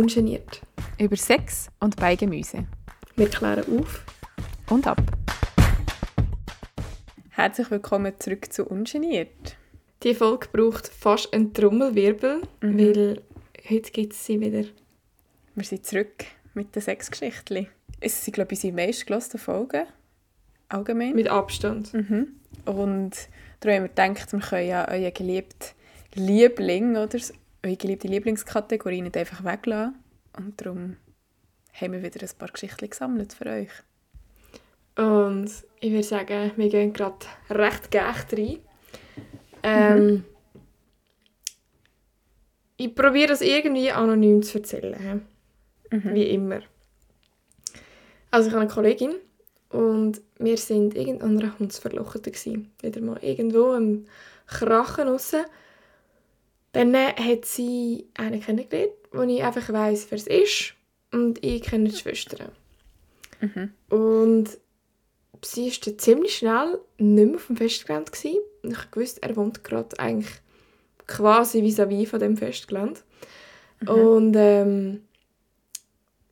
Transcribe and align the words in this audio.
Ungeniert. 0.00 0.62
Über 0.98 1.14
Sex 1.14 1.68
und 1.78 1.94
Beigemüse. 1.96 2.64
Wir 3.16 3.28
klären 3.28 3.62
auf. 3.78 4.02
Und 4.70 4.86
ab. 4.86 5.02
Herzlich 7.28 7.70
willkommen 7.70 8.14
zurück 8.18 8.50
zu 8.50 8.64
Ungeniert. 8.64 9.58
Die 10.02 10.14
Folge 10.14 10.48
braucht 10.54 10.88
fast 10.88 11.34
einen 11.34 11.52
Trommelwirbel, 11.52 12.40
Mhm. 12.62 12.78
weil 12.78 13.22
heute 13.68 13.90
gibt 13.90 14.14
es 14.14 14.24
sie 14.24 14.40
wieder. 14.40 14.64
Wir 15.54 15.64
sind 15.64 15.84
zurück 15.84 16.24
mit 16.54 16.74
den 16.74 16.80
Sexgeschichten. 16.80 17.66
Es 18.00 18.24
sind, 18.24 18.32
glaube 18.32 18.54
ich, 18.54 18.58
unsere 18.64 18.72
meistgelassenen 18.86 19.38
Folgen. 19.44 19.82
Allgemein. 20.70 21.14
Mit 21.14 21.28
Abstand. 21.28 21.92
Mhm. 21.92 22.28
Und 22.64 23.10
darum 23.60 23.76
haben 23.76 23.82
wir 23.84 23.88
gedacht, 24.14 24.32
wir 24.32 24.40
können 24.40 24.66
ja 24.66 24.88
euren 24.88 25.12
geliebten 25.12 25.74
Liebling 26.14 26.96
oder 26.96 27.18
eure 27.62 27.76
geliebte 27.76 28.08
Lieblingskategorie 28.08 29.02
nicht 29.02 29.16
einfach 29.16 29.44
weglassen. 29.44 29.96
Und 30.36 30.60
darum 30.60 30.96
haben 31.72 31.92
wir 31.92 32.02
wieder 32.02 32.20
ein 32.22 32.38
paar 32.38 32.48
Geschichten 32.48 32.90
gesammelt 32.90 33.32
für 33.32 33.46
euch. 33.46 33.70
Und 34.96 35.50
ich 35.80 35.92
würde 35.92 36.02
sagen, 36.02 36.52
wir 36.56 36.68
gehen 36.68 36.92
gerade 36.92 37.26
recht 37.48 37.90
geächt 37.90 38.32
rein. 38.32 38.58
Ähm, 39.62 40.24
Ich 42.80 42.94
probiere 42.94 43.26
das 43.26 43.42
irgendwie 43.42 43.90
anonym 43.90 44.42
zu 44.42 44.56
erzählen. 44.56 45.20
Mhm. 45.90 46.14
Wie 46.14 46.30
immer. 46.30 46.60
Also 48.30 48.48
ich 48.48 48.54
habe 48.54 48.62
eine 48.62 48.72
Kollegin 48.72 49.16
und 49.68 50.22
wir 50.38 50.56
sind 50.56 50.96
irgend 50.96 51.22
an 51.22 51.38
einer 51.38 51.58
Hundsverlochete 51.58 52.30
gsi. 52.30 52.64
Wieder 52.80 53.02
mal 53.02 53.18
irgendwo 53.22 53.74
im 53.74 54.06
Krachen 54.46 55.08
raus. 55.08 55.34
Dann 56.72 56.94
hat 56.96 57.44
sie 57.44 58.08
einen 58.14 58.40
kennengelernt, 58.40 58.92
wo 59.12 59.22
ich 59.22 59.42
einfach 59.42 59.72
weiss, 59.72 60.06
wer 60.10 60.18
es 60.18 60.26
ist. 60.26 60.74
Und 61.12 61.44
ich 61.44 61.62
kenne 61.62 61.88
die 61.88 61.96
Schwestern. 61.96 62.52
Mhm. 63.40 63.72
Und 63.88 64.58
sie 65.42 65.70
war 65.70 65.76
dann 65.84 65.98
ziemlich 65.98 66.36
schnell 66.36 66.78
nicht 66.98 67.26
mehr 67.26 67.36
auf 67.36 67.46
dem 67.46 67.56
Festgelände. 67.56 68.10
Gewesen. 68.12 68.40
Und 68.62 68.72
ich 68.72 68.96
wusste, 68.96 69.22
er 69.22 69.36
wohnt 69.36 69.64
gerade 69.64 69.98
eigentlich 69.98 70.32
quasi 71.06 71.62
vis-à-vis 71.62 72.08
von 72.08 72.20
dem 72.20 72.36
Festgelände. 72.36 73.00
Und 73.86 74.34
ähm, 74.36 75.04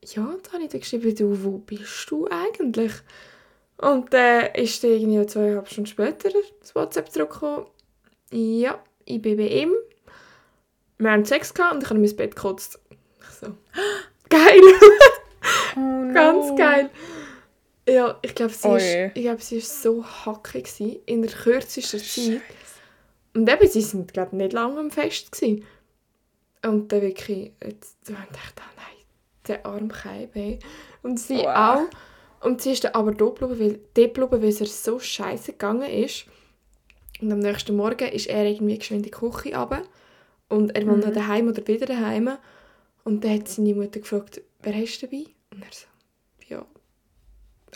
ja, 0.05 0.37
da 0.43 0.53
habe 0.53 0.65
ich 0.65 0.71
dann 0.71 0.81
geschrieben, 0.81 1.15
du, 1.15 1.45
wo 1.45 1.59
bist 1.59 2.11
du 2.11 2.29
eigentlich? 2.29 2.93
Und 3.79 4.13
dann 4.13 4.47
äh, 4.47 4.63
ist 4.63 4.83
dann 4.83 4.91
irgendwie 4.91 5.27
zweieinhalb 5.27 5.69
Stunden 5.69 5.87
später 5.87 6.31
das 6.61 6.75
WhatsApp 6.75 7.11
zurückgekommen. 7.11 7.67
Ja, 8.33 8.83
ich 9.05 9.23
bin 9.23 9.37
bei 9.37 9.49
ihm. 9.49 9.73
Wir 10.99 11.11
haben 11.13 11.25
Sex 11.25 11.55
gehabt 11.55 11.75
und 11.75 11.83
ich 11.83 11.91
habe 11.91 11.99
in 12.01 12.05
mein 12.05 12.17
Bett 12.17 12.35
gekotzt. 12.37 12.79
Ich 13.21 13.29
so, 13.41 13.47
geil! 14.29 14.61
Oh 15.77 15.79
no. 15.81 16.13
Ganz 16.15 16.59
geil. 16.59 16.91
Ja, 17.89 18.19
ich 18.21 18.35
glaube, 18.35 18.53
sie, 18.53 18.69
Oh 18.69 18.77
ist, 18.77 18.85
je. 18.85 19.11
ich 19.15 19.23
glaub, 19.23 19.41
sie 19.41 19.59
ist 19.59 19.83
so 19.83 20.05
hackig 20.05 20.65
gewesen, 20.65 20.97
in 21.07 21.23
der 21.23 21.31
kürzesten 21.31 22.01
Zeit. 22.01 22.43
Und 23.35 23.49
eben, 23.49 23.69
sie 23.69 23.81
sind 23.81 24.13
glaube 24.13 24.37
nicht 24.37 24.53
lange 24.53 24.79
am 24.81 24.91
Fest 24.91 25.33
gewesen. 25.33 25.65
Und 26.65 26.93
dann 26.93 27.01
wirklich, 27.03 27.53
jetzt, 27.65 27.97
da 28.07 28.15
habe 28.15 28.25
ich 28.25 28.29
gedacht, 28.31 28.55
oh 28.59 28.77
nein, 28.77 29.05
der 29.47 29.65
arme 29.67 29.89
Keib, 29.89 30.35
hey. 30.35 30.59
Und 31.03 31.19
sie 31.19 31.39
Wow. 31.39 31.47
auch. 32.41 32.47
Und 32.47 32.61
sie 32.61 32.73
ist 32.73 32.85
dann 32.85 32.93
aber 32.95 33.13
dort 33.13 33.39
geblieben, 33.39 33.61
weil, 33.61 33.81
dort 33.95 34.15
geblieben, 34.15 34.43
weil 34.43 34.49
es 34.51 34.61
ihr 34.61 34.67
so 34.67 34.99
scheiße 34.99 35.53
gegangen 35.53 35.89
ist. 35.89 36.27
Und 37.21 37.33
am 37.33 37.39
nächsten 37.39 37.75
Morgen 37.77 38.09
ist 38.09 38.27
er 38.27 38.45
irgendwie 38.45 38.79
geschwind 38.79 39.07
in 39.07 39.11
die 39.11 39.11
Küche 39.11 39.57
runter. 39.57 39.83
Und 40.49 40.75
er 40.75 40.87
wohnt 40.87 41.07
Mhm. 41.07 41.15
daheim 41.15 41.49
oder 41.49 41.67
wieder 41.67 41.87
daheim. 41.87 42.31
Und 43.05 43.25
dann 43.25 43.35
hat 43.35 43.49
seine 43.49 43.75
Mutter 43.75 44.01
gefragt, 44.01 44.41
wer 44.61 44.75
hast 44.75 44.99
du 45.01 45.07
dabei? 45.07 45.25
Und 45.53 45.63
er 45.63 45.73
so, 45.73 45.87
ja, 46.49 46.67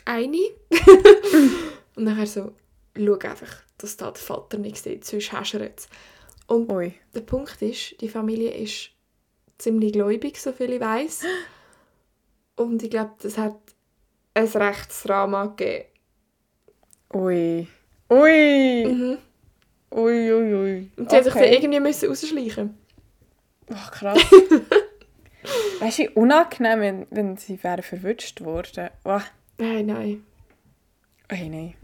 eine. 0.04 0.38
und 1.96 2.04
nachher 2.04 2.26
so, 2.26 2.52
schau 2.96 3.14
einfach, 3.18 3.62
dass 3.78 3.96
da 3.96 4.10
der 4.10 4.22
Vater 4.22 4.58
nichts 4.58 4.82
sieht, 4.84 5.04
sonst 5.04 5.32
hast 5.32 5.52
du 5.52 5.58
jetzt. 5.58 5.88
Und 6.46 6.70
Ui. 6.70 6.94
der 7.14 7.20
Punkt 7.20 7.60
ist, 7.62 8.00
die 8.00 8.08
Familie 8.08 8.50
ist 8.54 8.90
ziemlich 9.58 9.92
gläubig, 9.92 10.40
so 10.40 10.52
viel 10.52 10.72
ich 10.72 10.80
weiß. 10.80 11.22
Und 12.56 12.82
ich 12.82 12.90
glaube, 12.90 13.12
das 13.22 13.38
hat 13.38 13.56
ein 14.34 14.46
rechtes 14.46 15.02
Drama 15.04 15.46
gegeben. 15.46 15.84
Ui. 17.14 17.66
Ui. 18.10 18.86
Mhm. 18.86 19.18
Ui, 19.94 20.32
ui, 20.32 20.54
ui. 20.54 20.90
Und 20.96 21.10
sie 21.10 21.16
hat 21.16 21.24
sich 21.24 21.32
dann 21.34 21.42
Okay. 21.42 21.54
irgendwie 21.56 21.80
müssen 21.80 22.08
rausschleichen. 22.08 22.78
Ach, 23.74 23.90
krass. 23.90 24.18
weißt 25.80 25.98
du, 25.98 26.02
wie 26.02 26.08
unangenehm, 26.10 26.80
wenn, 26.80 27.06
wenn 27.10 27.36
sie 27.36 27.62
wären 27.62 27.82
verwünscht 27.82 28.40
worden. 28.42 28.90
Oh, 29.04 29.20
Nein, 29.58 29.86
nein. 29.86 30.24
hey, 31.28 31.48
nein. 31.48 31.74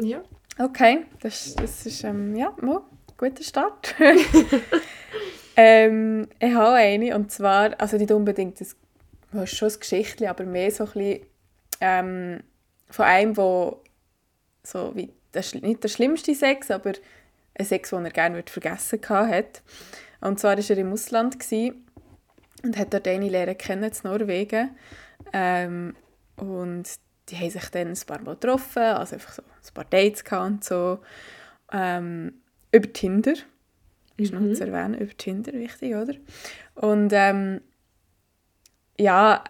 Ja. 0.00 0.22
Okay, 0.58 1.04
das, 1.20 1.54
das 1.54 1.86
ist 1.86 2.04
ähm, 2.04 2.36
ja, 2.36 2.54
mal, 2.60 2.82
guter 3.16 3.42
Start. 3.42 3.94
ähm, 5.56 6.28
ich 6.38 6.54
habe 6.54 6.74
eine, 6.74 7.14
und 7.14 7.30
zwar, 7.30 7.80
also 7.80 7.96
nicht 7.96 8.10
unbedingt 8.12 8.60
das, 8.60 8.76
das 9.32 9.52
ist 9.52 9.56
schon 9.58 9.68
ein 9.70 9.80
Geschichtchen, 9.80 10.26
aber 10.26 10.44
mehr 10.44 10.70
so 10.70 10.84
ein 10.84 10.90
bisschen 10.92 11.20
ähm, 11.80 12.40
von 12.90 13.04
einem, 13.04 13.34
der 13.34 13.76
so 14.64 14.92
wie, 14.94 15.12
das, 15.32 15.54
nicht 15.54 15.82
der 15.82 15.88
schlimmste 15.88 16.34
Sex, 16.34 16.70
aber 16.70 16.92
ein 17.58 17.64
Sex, 17.64 17.90
den 17.90 18.04
er 18.04 18.10
gerne 18.10 18.42
vergessen 18.46 19.00
hat. 19.08 19.62
Und 20.20 20.40
zwar 20.40 20.56
war 20.56 20.70
er 20.70 20.78
im 20.78 20.92
Ausland 20.92 21.36
und 22.64 22.76
hat 22.76 22.92
dort 22.92 23.08
eine 23.08 23.28
Lehre 23.28 23.54
kennen, 23.54 23.84
in 23.84 24.10
Norwegen. 24.10 24.70
Ähm, 25.32 25.94
und 26.36 26.88
die 27.28 27.36
haben 27.36 27.50
sich 27.50 27.68
dann 27.70 27.88
ein 27.88 27.98
paar 28.06 28.20
Mal 28.22 28.34
getroffen, 28.34 28.82
also 28.82 29.14
einfach 29.14 29.32
so 29.32 29.42
ein 29.42 29.74
paar 29.74 29.84
Dates 29.84 30.24
gehabt 30.24 30.46
und 30.46 30.64
so. 30.64 31.00
Ähm, 31.72 32.40
über 32.72 32.92
Tinder, 32.92 33.34
ist 34.16 34.32
noch 34.32 34.40
zu 34.54 34.66
erwähnen, 34.66 34.98
über 34.98 35.16
Tinder, 35.16 35.52
wichtig, 35.52 35.94
oder? 35.94 36.14
Und 36.74 37.12
ähm, 37.12 37.60
ja, 38.98 39.44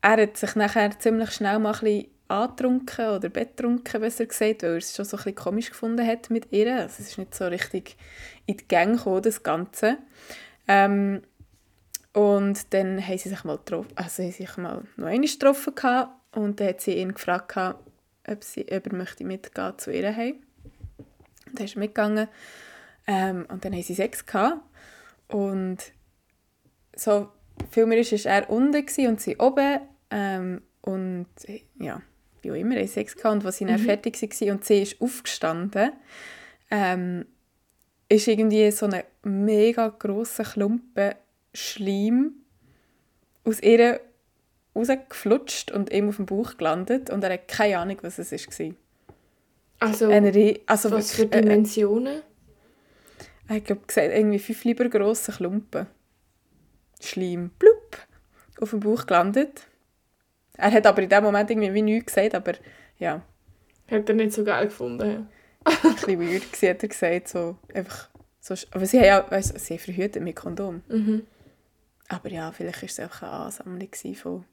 er 0.00 0.22
hat 0.22 0.36
sich 0.36 0.54
nachher 0.54 0.98
ziemlich 0.98 1.30
schnell 1.32 1.58
mal 1.58 1.74
ein 1.74 1.80
bisschen 1.80 2.13
angetrunken 2.28 3.08
oder 3.08 3.28
betrunken, 3.28 4.00
besser 4.00 4.26
gesagt, 4.26 4.62
weil 4.62 4.70
er 4.70 4.76
es 4.76 4.94
schon 4.94 5.04
so 5.04 5.16
ein 5.16 5.24
bisschen 5.24 5.34
komisch 5.34 5.70
gefunden 5.70 6.06
hat 6.06 6.30
mit 6.30 6.52
ihr. 6.52 6.74
Also 6.74 6.96
es 7.00 7.10
ist 7.10 7.18
nicht 7.18 7.34
so 7.34 7.46
richtig 7.46 7.96
in 8.46 8.56
die 8.56 8.68
Gänge 8.68 8.96
gekommen, 8.96 9.22
das 9.22 9.42
Ganze. 9.42 9.98
Ähm, 10.66 11.22
und 12.12 12.72
dann 12.72 13.06
haben 13.06 13.18
sie 13.18 13.28
sich 13.28 13.44
mal 13.44 13.58
also 13.96 14.22
haben 14.22 14.32
sich 14.32 14.56
mal 14.56 14.84
noch 14.96 15.06
einmal 15.06 15.28
getroffen 15.28 15.74
und 16.32 16.60
dann 16.60 16.68
hat 16.68 16.80
sie 16.80 16.94
ihn 16.94 17.12
gefragt, 17.12 17.56
ob, 17.56 18.44
sie, 18.44 18.62
ob 18.70 18.86
er 18.86 18.94
möchte 18.94 19.24
mitgehen 19.24 19.78
zu 19.78 19.92
ihr 19.92 20.14
heim. 20.14 20.36
Und 21.46 21.58
dann 21.58 21.66
ist 21.66 21.76
er 21.76 21.80
mitgegangen. 21.80 22.28
Ähm, 23.06 23.46
und 23.50 23.64
dann 23.64 23.72
haben 23.72 23.82
sie 23.82 23.94
Sex 23.94 24.24
gehabt. 24.24 24.60
Und 25.28 25.78
so 26.96 27.28
viel 27.70 27.86
mehr 27.86 27.98
ist, 27.98 28.12
ist 28.12 28.26
er 28.26 28.48
unten 28.48 28.84
und 29.08 29.20
sie 29.20 29.36
oben. 29.36 29.80
Ähm, 30.10 30.62
und 30.80 31.26
ja, 31.78 32.00
wie 32.44 32.50
auch 32.50 32.56
immer, 32.56 32.86
Sex 32.86 33.16
gehabt. 33.16 33.34
Und 33.36 33.46
als 33.46 33.58
sie 33.58 33.64
dann 33.64 33.78
fertig 33.78 34.20
war 34.20 34.52
und 34.52 34.64
sie 34.64 34.82
ist 34.82 35.00
aufgestanden, 35.00 35.92
ähm, 36.70 37.26
ist 38.08 38.28
irgendwie 38.28 38.70
so 38.70 38.86
ein 38.86 39.02
mega 39.22 39.88
grosser 39.88 40.44
Klumpen 40.44 41.14
Schleim 41.52 42.32
aus 43.44 43.60
ihr 43.60 44.00
rausgeflutscht 44.74 45.70
und 45.70 45.92
ihm 45.92 46.08
auf 46.08 46.16
dem 46.16 46.26
Bauch 46.26 46.56
gelandet. 46.56 47.10
Und 47.10 47.22
er 47.24 47.34
hat 47.34 47.48
keine 47.48 47.78
Ahnung, 47.78 47.98
was 48.02 48.18
es 48.18 48.32
war. 48.32 48.74
Also, 49.80 50.08
Eine, 50.08 50.60
also 50.66 50.90
was 50.90 51.12
für 51.12 51.22
wirklich, 51.22 51.40
äh, 51.40 51.42
Dimensionen? 51.42 52.22
äh, 53.48 53.58
ich 53.58 53.64
glaube, 53.64 53.82
gesagt, 53.86 54.10
irgendwie 54.12 54.38
fünf 54.38 54.64
lieber 54.64 54.88
grosse 54.88 55.32
Klumpen. 55.32 55.86
Schleim, 57.00 57.50
blub, 57.58 57.98
auf 58.60 58.70
dem 58.70 58.80
Bauch 58.80 59.06
gelandet. 59.06 59.66
Er 60.56 60.70
hat 60.72 60.86
aber 60.86 61.02
in 61.02 61.08
dem 61.08 61.24
Moment 61.24 61.50
irgendwie 61.50 61.72
wie 61.74 61.82
nichts 61.82 62.14
gesagt, 62.14 62.34
aber 62.34 62.52
ja, 62.98 63.22
Hat 63.90 64.08
er 64.08 64.14
nicht 64.14 64.32
so 64.32 64.44
geil 64.44 64.66
gefunden. 64.66 65.28
ein 65.64 65.94
bisschen 65.94 66.20
weird 66.20 66.52
gewesen, 66.52 66.68
hat 66.70 66.82
er 66.82 66.88
gesagt, 66.88 67.28
so 67.28 67.56
einfach, 67.74 68.08
so, 68.40 68.54
aber 68.72 68.86
sie 68.86 68.98
haben 68.98 69.06
ja, 69.06 69.30
weißt, 69.30 69.58
sie 69.58 69.78
verhütet 69.78 70.22
mit 70.22 70.36
Kondom. 70.36 70.82
Mhm. 70.88 71.26
Aber 72.08 72.28
ja, 72.28 72.52
vielleicht 72.52 72.82
war 72.82 72.88
es 72.88 73.00
einfach 73.00 73.22
eine 73.22 73.32
Ansammlung 73.32 73.88
von, 74.14 74.44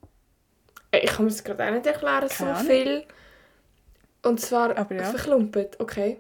Ich 0.92 1.12
kann 1.12 1.26
mir 1.26 1.32
das 1.32 1.44
gerade 1.44 1.66
auch 1.66 1.72
nicht 1.72 1.86
erklären, 1.86 2.30
so 2.30 2.36
Keine 2.46 2.56
Ahnung. 2.56 2.66
viel. 2.72 3.04
Und 4.24 4.40
zwar 4.40 4.78
Aber 4.78 4.96
ja. 4.96 5.04
verklumpet, 5.04 5.80
okay. 5.80 6.18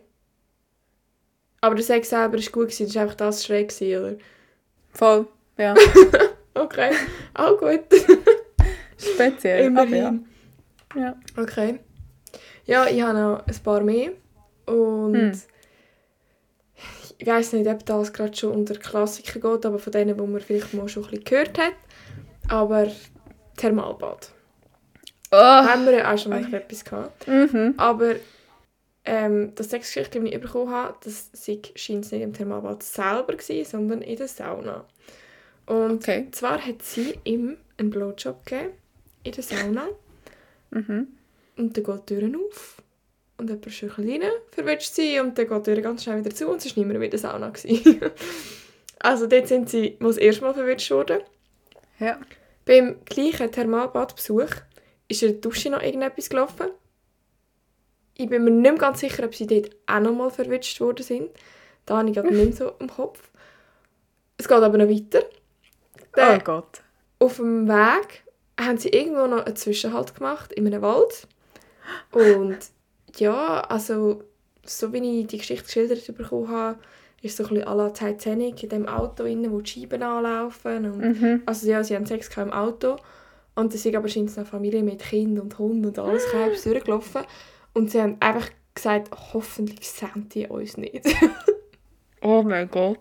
Aber 1.61 1.75
der 1.75 1.83
Sex 1.85 2.09
selber 2.09 2.33
war 2.37 2.51
gut, 2.51 2.69
gewesen, 2.69 2.87
das 2.87 2.95
war 2.95 3.03
einfach 3.03 3.15
das 3.15 3.45
schräg, 3.45 3.69
gewesen, 3.69 4.01
oder? 4.03 4.15
voll, 4.93 5.27
ja, 5.57 5.73
Okay, 6.53 6.91
auch 7.33 7.57
gut. 7.57 7.79
speziell, 9.01 9.67
aber 9.77 9.83
ja. 9.95 10.07
Immerhin. 10.09 10.27
ja. 10.95 11.15
Okay. 11.37 11.79
Ja, 12.65 12.85
ich 12.87 13.01
habe 13.01 13.17
noch 13.19 13.45
ein 13.47 13.63
paar 13.63 13.81
mehr. 13.81 14.11
Und 14.65 15.15
Hm. 15.15 15.41
ich 17.17 17.27
weiß 17.27 17.53
nicht, 17.53 17.67
ob 17.67 17.85
das 17.85 18.13
gerade 18.13 18.35
schon 18.35 18.51
unter 18.53 18.75
Klassiker 18.75 19.39
geht, 19.39 19.65
aber 19.65 19.79
von 19.79 19.91
denen, 19.91 20.15
die 20.17 20.23
man 20.27 20.39
vielleicht 20.41 20.73
mal 20.73 20.87
schon 20.87 21.03
ein 21.03 21.09
bisschen 21.09 21.25
gehört 21.25 21.57
hat. 21.59 21.73
aber 22.49 22.87
Thermalbad. 23.57 24.31
Oh. 25.31 25.37
Haben 25.37 25.85
wir 25.85 25.93
ja 25.93 26.13
auch 26.13 26.17
schon 26.17 26.31
mal 26.31 26.43
Oi. 26.43 26.55
etwas 26.57 26.83
gehabt. 26.83 27.27
Mhm. 27.27 27.75
Aber 27.77 28.15
ähm, 29.05 29.53
das 29.55 29.69
Sexgeschichte, 29.69 30.19
die 30.19 30.33
ich 30.33 30.41
bekommen 30.41 30.71
habe, 30.71 30.95
das 31.03 31.29
scheint 31.75 32.05
es 32.05 32.11
nicht 32.11 32.21
im 32.21 32.33
Thermalbad 32.33 32.83
selber 32.83 33.33
gewesen, 33.35 33.65
sondern 33.69 34.01
in 34.01 34.17
der 34.17 34.27
Sauna. 34.27 34.85
Und 35.67 35.91
Okay. 36.03 36.27
zwar 36.31 36.59
hat 36.65 36.81
sie 36.81 37.17
ihm 37.23 37.57
einen 37.77 37.89
Blowjob 37.91 38.45
gegeben 38.45 38.71
in 39.23 39.31
der 39.31 39.43
Sauna. 39.43 39.87
Mhm. 40.71 41.07
Und 41.57 41.77
dann 41.77 41.83
geht 41.83 42.09
die 42.09 42.19
Tür 42.19 42.39
auf. 42.47 42.81
Und 43.37 43.49
jemand 43.49 43.71
schüchelt 43.71 44.07
rein, 44.07 44.29
verwünscht 44.51 44.93
sie 44.93 45.19
und 45.19 45.37
dann 45.37 45.47
geht 45.47 45.67
die 45.67 45.73
Tür 45.73 45.81
ganz 45.81 46.03
schnell 46.03 46.19
wieder 46.19 46.35
zu 46.35 46.47
und 46.47 46.61
sie 46.61 46.69
war 46.69 46.83
nicht 46.83 46.93
mehr 46.93 47.01
in 47.01 47.09
der 47.09 47.19
Sauna. 47.19 47.51
also 48.99 49.27
dort 49.27 49.47
sind 49.47 49.69
sie 49.69 49.97
mal 49.99 50.09
das 50.09 50.17
erste 50.17 50.43
Mal 50.43 50.53
verwünscht 50.53 50.91
worden. 50.91 51.21
Ja. 51.99 52.19
Beim 52.65 52.97
gleichen 53.05 53.51
Thermalbadbesuch 53.51 54.49
ist 55.07 55.23
in 55.23 55.31
der 55.31 55.41
Dusche 55.41 55.69
noch 55.71 55.81
irgendetwas 55.81 56.29
gelaufen. 56.29 56.67
Ich 58.15 58.29
bin 58.29 58.43
mir 58.43 58.51
nicht 58.51 58.71
mehr 58.71 58.79
ganz 58.79 58.99
sicher, 58.99 59.23
ob 59.25 59.33
sie 59.33 59.47
dort 59.47 59.75
auch 59.87 59.99
noch 59.99 60.13
mal 60.13 60.29
verwünscht 60.29 60.79
worden 60.79 61.03
sind. 61.03 61.29
Da 61.85 61.97
habe 61.97 62.09
ich 62.09 62.15
gerade 62.15 62.33
nicht 62.33 62.57
so 62.57 62.73
im 62.79 62.89
Kopf. 62.89 63.31
Es 64.37 64.47
geht 64.47 64.57
aber 64.57 64.77
noch 64.77 64.87
weiter. 64.87 65.23
Oh 65.23 66.05
Dann 66.13 66.43
Gott. 66.43 66.81
auf 67.19 67.37
dem 67.37 67.67
Weg 67.67 68.23
haben 68.59 68.77
sie 68.77 68.89
irgendwo 68.89 69.27
noch 69.27 69.45
einen 69.45 69.55
Zwischenhalt 69.55 70.15
gemacht 70.15 70.51
in 70.53 70.67
einem 70.67 70.81
Wald. 70.81 71.27
Und 72.11 72.57
ja, 73.17 73.61
also 73.61 74.23
so 74.63 74.93
wie 74.93 75.21
ich 75.21 75.27
die 75.27 75.37
Geschichte 75.39 75.65
geschildert 75.65 76.17
bekommen 76.17 76.49
habe, 76.49 76.77
ist 77.21 77.37
so 77.37 77.43
ein 77.43 77.49
bisschen 77.49 77.67
à 77.67 77.75
la 77.75 77.89
Titanic 77.89 78.63
in 78.63 78.69
dem 78.69 78.87
Auto 78.87 79.23
innen, 79.25 79.51
wo 79.51 79.61
die 79.61 79.69
Scheiben 79.71 80.01
anlaufen. 80.03 80.85
Und 80.91 81.21
Mhm. 81.21 81.41
also 81.45 81.67
ja, 81.67 81.83
sie 81.83 81.95
haben 81.95 82.05
Sex 82.05 82.29
im 82.37 82.51
Auto. 82.51 82.97
Und 83.55 83.73
es 83.73 83.83
sind 83.83 83.95
aber 83.95 84.07
scheint 84.07 84.35
eine 84.37 84.45
Familie 84.45 84.81
mit 84.81 84.99
Kind 84.99 85.39
und 85.39 85.57
Hund 85.59 85.85
und 85.85 85.99
alles 85.99 86.25
Kreis 86.27 86.63
durchgelaufen. 86.63 87.21
Und 87.73 87.91
sie 87.91 88.01
haben 88.01 88.17
einfach 88.19 88.49
gesagt, 88.73 89.09
hoffentlich 89.33 89.89
sehen 89.89 90.29
die 90.33 90.47
uns 90.47 90.77
nicht. 90.77 91.05
Oh 92.21 92.43
mein 92.43 92.69
Gott. 92.69 92.99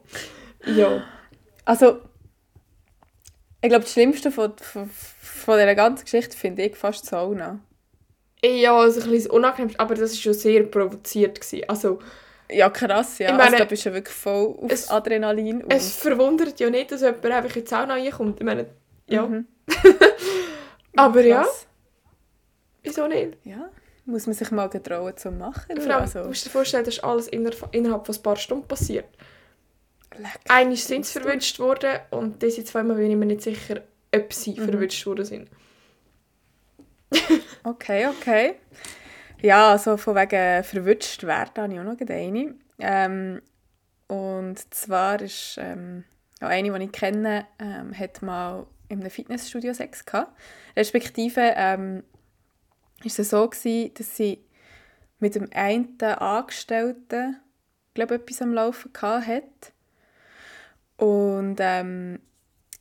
ja. 0.66 1.02
Also, 1.64 1.98
ich 3.62 3.68
glaube, 3.68 3.84
das 3.84 3.92
Schlimmste 3.92 4.30
von, 4.30 4.52
von, 4.58 4.88
von 4.90 5.54
dieser 5.58 5.74
ganzen 5.74 6.04
Geschichte 6.04 6.36
finde 6.36 6.62
ich 6.64 6.76
fast 6.76 7.04
die 7.04 7.08
Sauna. 7.08 7.60
Ja, 8.42 8.76
also 8.78 9.00
ein 9.02 9.10
bisschen 9.10 9.30
unangenehm, 9.32 9.74
aber 9.78 9.94
das 9.94 10.12
war 10.12 10.16
schon 10.18 10.32
sehr 10.34 10.62
provoziert. 10.64 11.40
Gewesen. 11.40 11.68
Also 11.68 11.98
Ja, 12.50 12.70
krass, 12.70 13.18
ja. 13.18 13.26
Ich 13.28 13.32
meine, 13.32 13.44
also, 13.44 13.58
da 13.58 13.64
bist 13.64 13.84
du 13.84 13.90
ja 13.90 13.94
wirklich 13.96 14.16
voll 14.16 14.56
auf 14.62 14.70
es- 14.72 14.88
Adrenalin. 14.88 15.62
und- 15.62 15.72
es 15.72 15.96
verwundert 15.96 16.58
ja 16.58 16.70
nicht, 16.70 16.90
dass 16.90 17.02
jemand 17.02 17.24
einfach 17.26 17.54
in 17.54 17.64
die 17.64 17.68
Sauna 17.68 17.94
reinkommt. 17.94 18.40
Ich 18.40 18.46
meine, 18.46 18.66
ja. 19.08 19.26
Mhm. 19.26 19.46
Aber 20.96 21.20
ja, 21.24 21.46
wieso 22.82 23.06
nicht? 23.06 23.36
Ja, 23.44 23.70
muss 24.04 24.26
man 24.26 24.34
sich 24.34 24.50
mal 24.50 24.68
getrauen 24.68 25.16
zu 25.16 25.30
machen. 25.30 25.74
du. 25.74 25.80
Vor 25.80 25.92
allem, 25.92 26.02
also, 26.02 26.22
du 26.22 26.28
musst 26.28 26.44
dir 26.46 26.50
vorstellen, 26.50 26.84
das 26.84 26.94
ist 26.94 27.04
alles 27.04 27.28
inner- 27.28 27.52
innerhalb 27.72 28.06
von 28.06 28.14
ein 28.14 28.22
paar 28.22 28.36
Stunden 28.36 28.66
passiert. 28.66 29.06
Einmal 30.48 30.76
sind 30.76 31.06
sie 31.06 31.18
verwünscht 31.20 31.58
worden 31.58 32.00
und 32.10 32.42
diese 32.42 32.64
zweimal 32.64 32.96
bin 32.96 33.10
ich 33.10 33.16
mir 33.16 33.26
nicht 33.26 33.42
sicher, 33.42 33.82
ob 34.14 34.32
sie 34.32 34.52
Mhm. 34.58 34.64
verwünscht 34.64 35.06
worden 35.06 35.24
sind. 35.24 35.50
Okay, 37.64 38.06
okay. 38.08 38.54
Ja, 39.42 39.72
also 39.72 39.96
von 39.96 40.16
wegen 40.16 40.64
verwünscht 40.64 41.22
werden 41.24 41.62
habe 41.62 41.72
ich 41.72 41.80
auch 41.80 41.84
noch 41.84 42.00
eine. 42.00 42.54
Ähm, 42.78 43.42
und 44.08 44.74
zwar 44.74 45.20
ist 45.20 45.56
ähm, 45.58 46.04
ja, 46.40 46.48
eine, 46.48 46.78
die 46.78 46.84
ich 46.84 46.92
kenne, 46.92 47.46
ähm, 47.58 47.96
hat 47.98 48.22
mal 48.22 48.66
in 48.88 49.00
einem 49.00 49.10
Fitnessstudio 49.10 49.72
Sex 49.72 50.04
gehabt. 50.04 50.32
Respektive 50.76 51.54
ähm, 51.56 52.02
ist 53.04 53.18
es 53.18 53.30
so 53.30 53.48
gewesen, 53.48 53.94
dass 53.94 54.16
sie 54.16 54.44
mit 55.20 55.34
dem 55.34 55.48
einen 55.54 56.00
Angestellten 56.02 57.36
glaube 57.94 58.16
etwas 58.16 58.42
am 58.42 58.52
Laufen 58.52 58.92
gehabt 58.92 59.26
hat. 59.26 59.72
Und 61.00 61.56
ähm, 61.60 62.20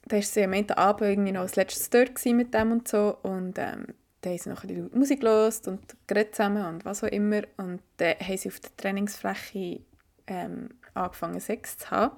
da 0.06 0.18
war 0.18 0.22
sie 0.22 0.44
am 0.44 0.54
Ende 0.54 0.78
Abend 0.78 1.02
irgendwie 1.02 1.32
noch 1.32 1.42
als 1.42 1.56
letztes 1.56 1.90
dort 1.90 2.26
mit 2.26 2.54
dem 2.54 2.74
und 2.74 2.88
so. 2.88 3.18
Und 3.24 3.58
ähm, 3.58 3.88
dann 4.22 4.32
haben 4.34 4.38
sie 4.38 4.50
noch 4.50 4.64
ein 4.64 4.68
bisschen 4.68 5.00
Musik 5.00 5.22
gehört 5.22 5.68
und 5.68 5.96
geredet 6.06 6.36
zusammen 6.36 6.66
und 6.66 6.84
was 6.84 7.04
auch 7.04 7.08
immer. 7.08 7.44
Und 7.56 7.82
dann 7.98 8.20
haben 8.20 8.38
sie 8.38 8.50
auf 8.50 8.60
der 8.60 8.76
Trainingsfläche 8.76 9.80
ähm, 10.28 10.70
angefangen 10.94 11.40
Sex 11.40 11.78
zu 11.78 11.92
haben. 11.92 12.18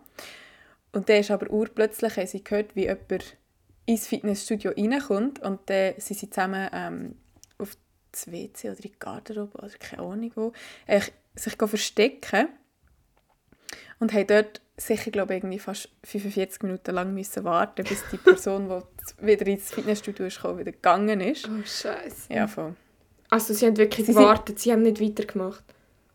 Und 0.91 1.07
dann 1.07 1.17
ist 1.17 1.29
aber 1.29 1.51
urplötzlich, 1.51 2.17
haben 2.17 2.27
sie 2.27 2.43
gehört, 2.43 2.75
wie 2.75 2.85
jemand 2.85 3.37
ins 3.85 4.07
Fitnessstudio 4.07 4.71
reinkommt 4.71 5.39
und 5.41 5.69
dann 5.69 5.93
sind 5.97 6.19
sie 6.19 6.29
zusammen 6.29 6.69
ähm, 6.73 7.15
auf 7.57 7.77
das 8.11 8.31
WC 8.31 8.69
oder 8.69 8.77
in 8.77 8.81
die 8.81 8.99
Garderobe 8.99 9.57
oder 9.57 9.69
keine 9.79 10.03
Ahnung 10.03 10.31
wo, 10.35 10.53
eigentlich 10.87 11.13
sich 11.35 11.53
verstecken 11.53 12.49
und 13.99 14.13
haben 14.13 14.27
dort 14.27 14.61
sicher, 14.87 15.11
glaube 15.11 15.33
ich, 15.35 15.43
irgendwie 15.43 15.59
fast 15.59 15.89
45 16.03 16.63
Minuten 16.63 16.91
lang 16.95 17.13
müssen 17.13 17.43
warten, 17.43 17.83
bis 17.83 18.03
die 18.11 18.17
Person, 18.17 18.67
die 18.69 19.25
wieder 19.25 19.45
ins 19.47 19.71
Fitnessstudio 19.73 20.25
ist, 20.25 20.37
gekommen, 20.37 20.59
wieder 20.59 20.71
gegangen 20.71 21.21
ist. 21.21 21.47
Oh, 21.47 21.63
Scheiße. 21.65 22.33
Ja, 22.33 22.47
voll. 22.47 22.75
Also, 23.29 23.53
sie 23.53 23.65
haben 23.67 23.77
wirklich 23.77 24.05
Sie 24.05 24.13
sind- 24.13 24.21
gewartet, 24.21 24.59
sie 24.59 24.71
haben 24.71 24.81
nicht 24.81 25.01
weitergemacht. 25.01 25.63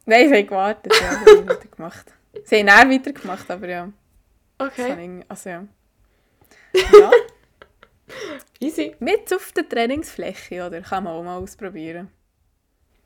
Nein, 0.05 0.29
sie 0.29 0.35
haben 0.37 0.47
gewartet, 0.47 0.93
ja, 0.95 1.11
sie 1.11 1.17
haben 1.17 1.37
nicht 1.39 1.49
weitergemacht. 1.49 2.07
Sie 2.45 2.57
haben 2.59 2.67
dann 2.67 2.91
weitergemacht, 2.91 3.51
aber 3.51 3.69
ja. 3.69 3.93
Okay, 4.59 5.25
also 5.29 5.49
ja. 5.51 5.67
Ja, 6.75 7.11
easy. 8.61 8.95
mit 9.01 9.33
auf 9.35 9.53
der 9.53 9.69
Trainingsfläche, 9.69 10.67
oder? 10.67 10.81
Kann 10.83 11.05
man 11.05 11.15
auch 11.15 11.23
mal 11.23 11.39
ausprobieren. 11.39 12.09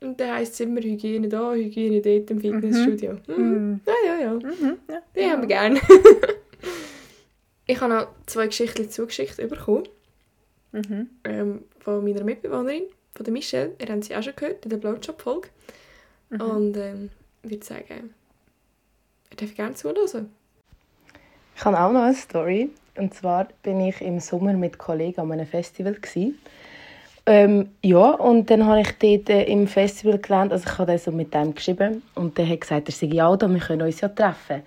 Und 0.01 0.19
dann 0.19 0.31
heisst 0.31 0.53
es 0.53 0.59
immer 0.61 0.81
Hygiene 0.81 1.29
da, 1.29 1.53
Hygiene 1.53 2.01
dort 2.01 2.31
im 2.31 2.41
Fitnessstudio. 2.41 3.17
Mhm. 3.27 3.35
Mhm. 3.35 3.81
Ja, 3.85 3.93
ja, 4.05 4.21
ja. 4.21 4.33
Mhm, 4.33 4.77
ja. 4.89 5.01
Die 5.15 5.29
haben 5.29 5.41
wir 5.41 5.47
gerne. 5.47 5.79
ich 7.67 7.79
habe 7.79 7.93
noch 7.93 8.07
zwei 8.25 8.47
Geschichten 8.47 8.89
zugeschickt 8.89 9.37
bekommen. 9.37 9.87
Mhm. 10.71 11.09
Ähm, 11.23 11.63
von 11.79 12.03
meiner 12.03 12.23
Mitbewohnerin, 12.23 12.83
von 13.13 13.23
der 13.23 13.33
Michelle. 13.33 13.75
Ihr 13.79 13.87
habt 13.89 14.03
sie 14.03 14.15
auch 14.15 14.23
schon 14.23 14.35
gehört 14.35 14.65
in 14.65 14.71
der 14.71 14.77
Blowjob-Folge. 14.77 15.49
Mhm. 16.31 16.41
Und 16.41 16.77
ähm, 16.77 17.09
ich 17.43 17.51
würde 17.51 17.65
sagen, 17.65 18.13
ihr 19.29 19.37
dürft 19.37 19.55
gerne 19.55 19.75
zuhören. 19.75 20.31
Ich 21.55 21.63
habe 21.63 21.79
auch 21.79 21.91
noch 21.91 22.01
eine 22.01 22.15
Story. 22.15 22.71
Und 22.97 23.13
zwar 23.13 23.49
bin 23.61 23.79
ich 23.81 24.01
im 24.01 24.19
Sommer 24.19 24.53
mit 24.53 24.79
Kollegen 24.79 25.21
an 25.21 25.31
einem 25.31 25.45
Festival. 25.45 25.93
Gewesen. 25.93 26.39
Ähm, 27.25 27.69
ja, 27.83 28.11
und 28.11 28.49
dann 28.49 28.65
habe 28.65 28.81
ich 28.81 28.97
dort 28.97 29.29
äh, 29.29 29.43
im 29.43 29.67
Festival 29.67 30.17
gelernt, 30.17 30.51
also 30.51 30.67
ich 30.67 30.77
habe 30.77 30.97
so 30.97 31.11
mit 31.11 31.33
dem 31.33 31.53
geschrieben 31.53 32.01
und 32.15 32.37
der 32.37 32.49
hat 32.49 32.61
gesagt, 32.61 32.89
er 32.89 32.93
sei 32.93 33.07
ja 33.07 33.35
da, 33.35 33.47
wir 33.47 33.59
können 33.59 33.83
uns 33.83 34.01
ja 34.01 34.07
treffen. 34.07 34.63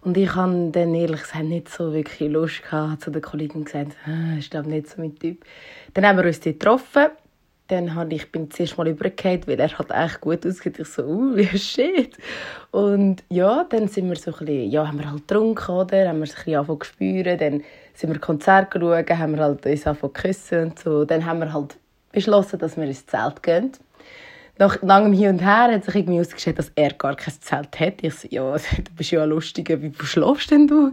Und 0.00 0.16
ich 0.16 0.34
habe 0.34 0.70
dann 0.72 0.94
ehrlich 0.94 1.22
gesagt 1.22 1.44
nicht 1.44 1.68
so 1.68 1.92
wirklich 1.92 2.30
Lust 2.30 2.62
gehabt, 2.62 3.02
zu 3.02 3.10
den 3.10 3.20
Kollegen 3.20 3.64
gesagt, 3.64 3.92
ah, 4.06 4.38
ist 4.38 4.50
glaube 4.50 4.70
nicht 4.70 4.88
so 4.88 5.00
mein 5.00 5.18
Typ. 5.18 5.44
Dann 5.92 6.06
haben 6.06 6.16
wir 6.16 6.24
uns 6.24 6.40
dort 6.40 6.60
getroffen. 6.60 7.06
Dann 7.66 7.94
habe 7.94 8.14
ich, 8.14 8.32
bin 8.32 8.50
zuerst 8.50 8.78
mal 8.78 8.88
übergefallen, 8.88 9.42
weil 9.46 9.60
er 9.60 9.78
hat 9.78 9.90
echt 9.90 10.22
gut 10.22 10.46
ausgesehen. 10.46 10.76
Ich 10.78 10.88
so, 10.88 11.02
uh, 11.02 11.36
shit. 11.56 12.16
Und 12.70 13.22
ja, 13.28 13.64
dann 13.68 13.88
sind 13.88 14.08
wir 14.08 14.16
so 14.16 14.30
ein 14.30 14.46
bisschen, 14.46 14.70
ja, 14.70 14.88
haben 14.88 14.98
wir 14.98 15.10
halt 15.10 15.28
getrunken, 15.28 15.72
oder? 15.72 16.08
Haben 16.08 16.18
wir 16.18 16.22
uns 16.22 16.30
ein 16.30 16.36
bisschen 16.36 16.54
angefangen 16.54 16.80
zu 16.80 16.86
spüren. 16.86 17.38
Dann 17.38 17.62
sind 17.92 18.10
wir 18.10 18.18
Konzert 18.18 18.70
geschaut, 18.70 19.10
haben 19.10 19.36
wir 19.36 19.42
halt 19.42 19.66
uns 19.66 19.86
angefangen 19.86 20.14
zu 20.14 20.22
küssen 20.22 20.62
und 20.62 20.78
so. 20.78 21.04
Dann 21.04 21.26
haben 21.26 21.40
wir 21.40 21.52
halt 21.52 21.76
beschlossen, 22.12 22.58
dass 22.58 22.76
wir 22.76 22.84
ins 22.84 23.06
Zelt 23.06 23.42
gehen. 23.42 23.72
Nach 24.58 24.82
langem 24.82 25.12
Hin 25.12 25.28
und 25.28 25.38
Her 25.40 25.72
hat 25.72 25.84
sich 25.84 25.94
irgendwie 25.94 26.20
ausgestellt, 26.20 26.58
dass 26.58 26.72
er 26.74 26.92
gar 26.94 27.14
kein 27.14 27.34
Zelt 27.40 27.78
hat. 27.78 28.02
Ich 28.02 28.14
so, 28.14 28.28
ja, 28.30 28.56
du 28.76 28.92
bist 28.96 29.10
ja 29.12 29.22
ein 29.22 29.28
Lustiger, 29.28 29.80
wie 29.80 29.92
schläfst 30.02 30.50
denn 30.50 30.66
du? 30.66 30.90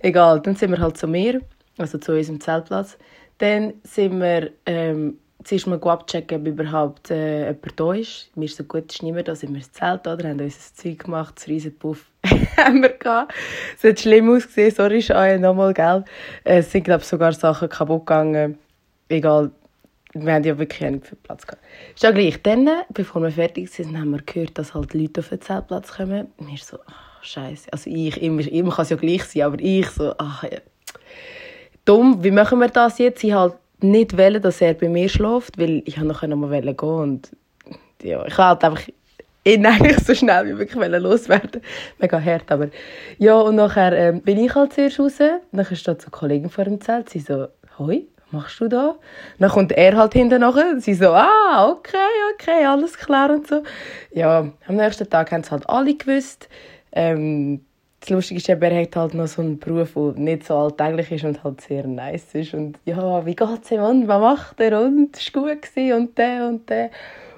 Egal, 0.00 0.40
dann 0.40 0.56
sind 0.56 0.72
wir 0.72 0.80
halt 0.80 0.96
zu 0.96 1.06
mir, 1.06 1.40
also 1.78 1.98
zu 1.98 2.12
unserem 2.12 2.40
Zeltplatz. 2.40 2.98
Dann 3.38 3.74
sind 3.84 4.20
wir 4.20 4.50
ähm, 4.66 5.18
zuerst 5.44 5.66
mal 5.66 5.80
abchecken, 5.80 6.40
ob 6.40 6.46
überhaupt 6.46 7.10
äh, 7.10 7.46
jemand 7.46 7.80
da 7.80 7.92
ist. 7.92 8.30
Mir 8.36 8.46
ist 8.46 8.56
so 8.56 8.64
gut, 8.64 8.92
ist 8.92 9.02
niemand 9.02 9.28
da, 9.28 9.36
sind 9.36 9.50
wir 9.50 9.58
ins 9.58 9.72
Zelt, 9.72 10.06
oder? 10.06 10.28
Haben 10.28 10.40
uns 10.40 10.56
ein 10.56 10.82
Zeug 10.82 11.04
gemacht, 11.04 11.34
das 11.36 11.46
riesen 11.46 11.78
Puff 11.78 12.06
haben 12.56 12.82
wir 12.82 12.90
gehabt. 12.90 13.32
Es 13.76 13.88
hat 13.88 14.00
schlimm 14.00 14.34
ausgesehen, 14.34 14.74
sorry, 14.74 15.02
Shaya, 15.02 15.38
nochmal, 15.38 15.74
gell? 15.74 16.04
Es 16.42 16.72
sind, 16.72 16.84
glaube 16.84 17.04
sogar 17.04 17.32
Sachen 17.32 17.68
kaputt 17.68 18.06
gegangen. 18.06 18.58
Egal, 19.08 19.50
wir 20.14 20.32
haben 20.32 20.44
ja 20.44 20.58
wirklich 20.58 20.90
nicht 20.90 21.06
viel 21.06 21.18
Platz 21.22 21.46
gehabt. 21.46 21.62
Ist 21.94 22.02
ja 22.02 22.10
gleich. 22.12 22.40
Dann, 22.42 22.68
bevor 22.90 23.22
wir 23.22 23.30
fertig 23.30 23.70
sind, 23.70 23.98
haben 23.98 24.10
wir 24.10 24.22
gehört, 24.22 24.56
dass 24.58 24.74
halt 24.74 24.94
Leute 24.94 25.20
auf 25.20 25.28
den 25.28 25.40
Zeltplatz 25.40 25.92
kommen. 25.92 26.28
Mir 26.38 26.56
so, 26.58 26.78
ach, 26.86 27.22
scheiße. 27.22 27.72
Also 27.72 27.90
ich, 27.90 28.22
immer, 28.22 28.46
immer 28.46 28.72
kann 28.72 28.84
es 28.84 28.90
ja 28.90 28.96
gleich 28.96 29.24
sein, 29.24 29.42
aber 29.42 29.58
ich 29.60 29.88
so, 29.90 30.14
ach, 30.18 30.44
ja. 30.44 30.58
dumm, 31.84 32.22
wie 32.22 32.30
machen 32.30 32.60
wir 32.60 32.68
das 32.68 32.98
jetzt? 32.98 33.24
Ich 33.24 33.32
halt 33.32 33.54
nicht 33.80 34.16
wollen, 34.16 34.40
dass 34.40 34.60
er 34.60 34.74
bei 34.74 34.88
mir 34.88 35.08
schläft, 35.08 35.58
weil 35.58 35.82
ich 35.84 35.96
noch 35.98 36.22
mal 36.22 36.60
gehen 36.60 36.76
und 36.78 37.30
ja, 38.02 38.24
ich 38.24 38.38
halt 38.38 38.64
einfach 38.64 38.82
ihn 39.44 39.66
eigentlich 39.66 39.98
so 39.98 40.14
schnell 40.14 40.46
wie 40.46 40.54
möglich 40.54 41.00
loswerden. 41.00 41.60
Mega 41.98 42.20
hart, 42.20 42.50
aber 42.50 42.68
ja, 43.18 43.34
und 43.34 43.56
nachher 43.56 43.92
ähm, 43.92 44.22
bin 44.22 44.38
ich 44.38 44.54
halt 44.54 44.72
zuerst 44.72 45.00
raus. 45.00 45.18
Dann 45.18 45.64
steht 45.64 46.00
so 46.00 46.06
eine 46.06 46.10
Kollegin 46.10 46.50
vor 46.50 46.64
dem 46.64 46.80
Zelt, 46.80 47.10
sie 47.10 47.20
so, 47.20 47.48
hoi, 47.78 48.06
machst 48.30 48.60
du 48.60 48.68
da? 48.68 48.96
Dann 49.38 49.50
kommt 49.50 49.72
er 49.72 49.96
halt 49.96 50.12
hinten 50.12 50.40
nachher, 50.40 50.80
sie 50.80 50.94
so, 50.94 51.08
ah, 51.10 51.70
okay, 51.70 51.96
okay, 52.34 52.64
alles 52.64 52.96
klar 52.98 53.30
und 53.30 53.46
so. 53.46 53.62
Ja, 54.12 54.48
am 54.66 54.76
nächsten 54.76 55.08
Tag 55.08 55.32
haben 55.32 55.42
es 55.42 55.50
halt 55.50 55.68
alle 55.68 55.94
gewusst. 55.94 56.48
Ähm, 56.92 57.64
das 58.00 58.10
Lustige 58.10 58.38
ist, 58.38 58.48
er 58.48 58.82
hat 58.82 58.96
halt 58.96 59.14
noch 59.14 59.26
so 59.26 59.40
einen 59.40 59.58
Beruf, 59.58 59.94
der 59.94 60.22
nicht 60.22 60.46
so 60.46 60.56
alltäglich 60.56 61.10
ist 61.10 61.24
und 61.24 61.42
halt 61.42 61.62
sehr 61.62 61.86
nice 61.86 62.34
ist. 62.34 62.52
Und 62.52 62.78
ja, 62.84 63.24
wie 63.24 63.34
geht's 63.34 63.70
ihm 63.70 63.82
und 63.82 64.08
was 64.08 64.20
macht 64.20 64.60
er 64.60 64.82
und 64.82 65.16
es 65.16 65.34
war 65.34 65.42
gut 65.42 65.68
und 65.76 66.18
der 66.18 66.46
und 66.46 66.68
der. 66.68 66.90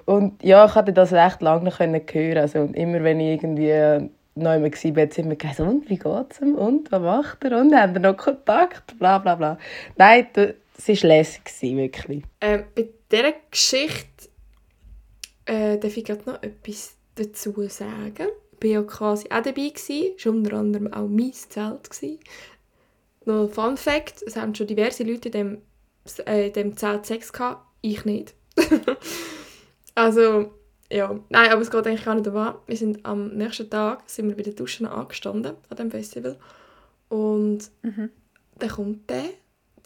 Und 0.06 0.42
ja, 0.42 0.64
ich 0.64 0.74
hatte 0.74 0.92
das 0.92 1.12
recht 1.12 1.40
lange 1.40 1.64
noch 1.64 1.78
hören. 1.78 2.38
Also, 2.38 2.68
immer 2.72 3.02
wenn 3.04 3.20
ich 3.20 3.42
irgendwie 3.42 4.08
neu 4.34 4.60
war, 4.60 5.02
hat 5.02 5.10
es 5.10 5.18
immer 5.18 5.34
gesagt, 5.36 5.60
und 5.60 5.88
wie 5.88 5.98
geht's 5.98 6.40
ihm 6.40 6.54
und 6.56 6.92
was 6.92 7.00
macht 7.00 7.44
er 7.44 7.58
und 7.58 7.74
haben 7.74 7.94
wir 7.94 8.00
noch 8.00 8.16
Kontakt, 8.16 8.98
bla 8.98 9.18
bla 9.18 9.34
bla. 9.34 9.58
Nein, 9.96 10.26
es 10.76 10.88
war 10.88 11.08
lässig, 11.08 11.42
wirklich. 11.60 12.22
Äh, 12.40 12.64
bei 12.74 12.88
dieser 13.10 13.34
Geschichte 13.50 14.28
äh, 15.46 15.78
darf 15.78 15.96
ich 15.96 16.04
gerade 16.04 16.28
noch 16.28 16.42
etwas 16.42 16.94
dazu 17.14 17.54
sagen 17.68 18.28
war 18.60 18.70
ja 18.70 18.82
quasi 18.82 19.26
auch 19.30 19.42
dabei, 19.42 19.72
war 19.74 20.32
unter 20.32 20.56
anderem 20.56 20.92
auch 20.92 21.08
mein 21.08 21.32
Zelt. 21.32 21.90
Gewesen. 21.90 22.20
Noch 23.24 23.48
Fun 23.50 23.76
Fact, 23.76 24.22
es 24.22 24.36
haben 24.36 24.54
schon 24.54 24.66
diverse 24.66 25.02
Leute 25.02 25.28
in 25.28 25.32
dem, 25.32 25.62
äh, 26.26 26.46
in 26.48 26.52
dem 26.52 26.76
Zelt 26.76 27.06
Sex 27.06 27.32
gehabt, 27.32 27.66
ich 27.80 28.04
nicht. 28.04 28.34
also, 29.94 30.52
ja. 30.90 31.18
Nein, 31.28 31.50
aber 31.50 31.60
es 31.60 31.70
geht 31.70 31.86
eigentlich 31.86 32.04
gar 32.04 32.14
nicht 32.14 32.26
darum. 32.26 32.54
Wir 32.66 32.76
sind 32.76 33.04
am 33.04 33.36
nächsten 33.36 33.68
Tag 33.68 34.04
sind 34.06 34.28
wir 34.28 34.36
bei 34.36 34.42
den 34.42 34.54
Duschen 34.54 34.86
angestanden 34.86 35.56
an 35.68 35.76
dem 35.76 35.90
Festival 35.90 36.38
und 37.08 37.70
mhm. 37.82 38.10
dann 38.58 38.70
kommt 38.70 39.10
der 39.10 39.24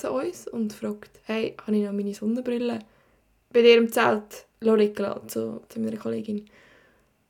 zu 0.01 0.13
uns 0.13 0.47
und 0.49 0.73
fragt, 0.73 1.21
hey, 1.25 1.57
habe 1.67 1.77
ich 1.77 1.85
noch 1.85 1.93
meine 1.93 2.15
Sonnenbrille 2.15 2.81
bei 3.53 3.63
dir 3.63 3.79
im 3.79 3.93
Zelt 3.93 4.47
liegen 4.61 5.03
lassen, 5.03 5.29
zu, 5.29 5.63
zu 5.69 5.81
meiner 5.81 5.97
Kollegin. 5.97 6.47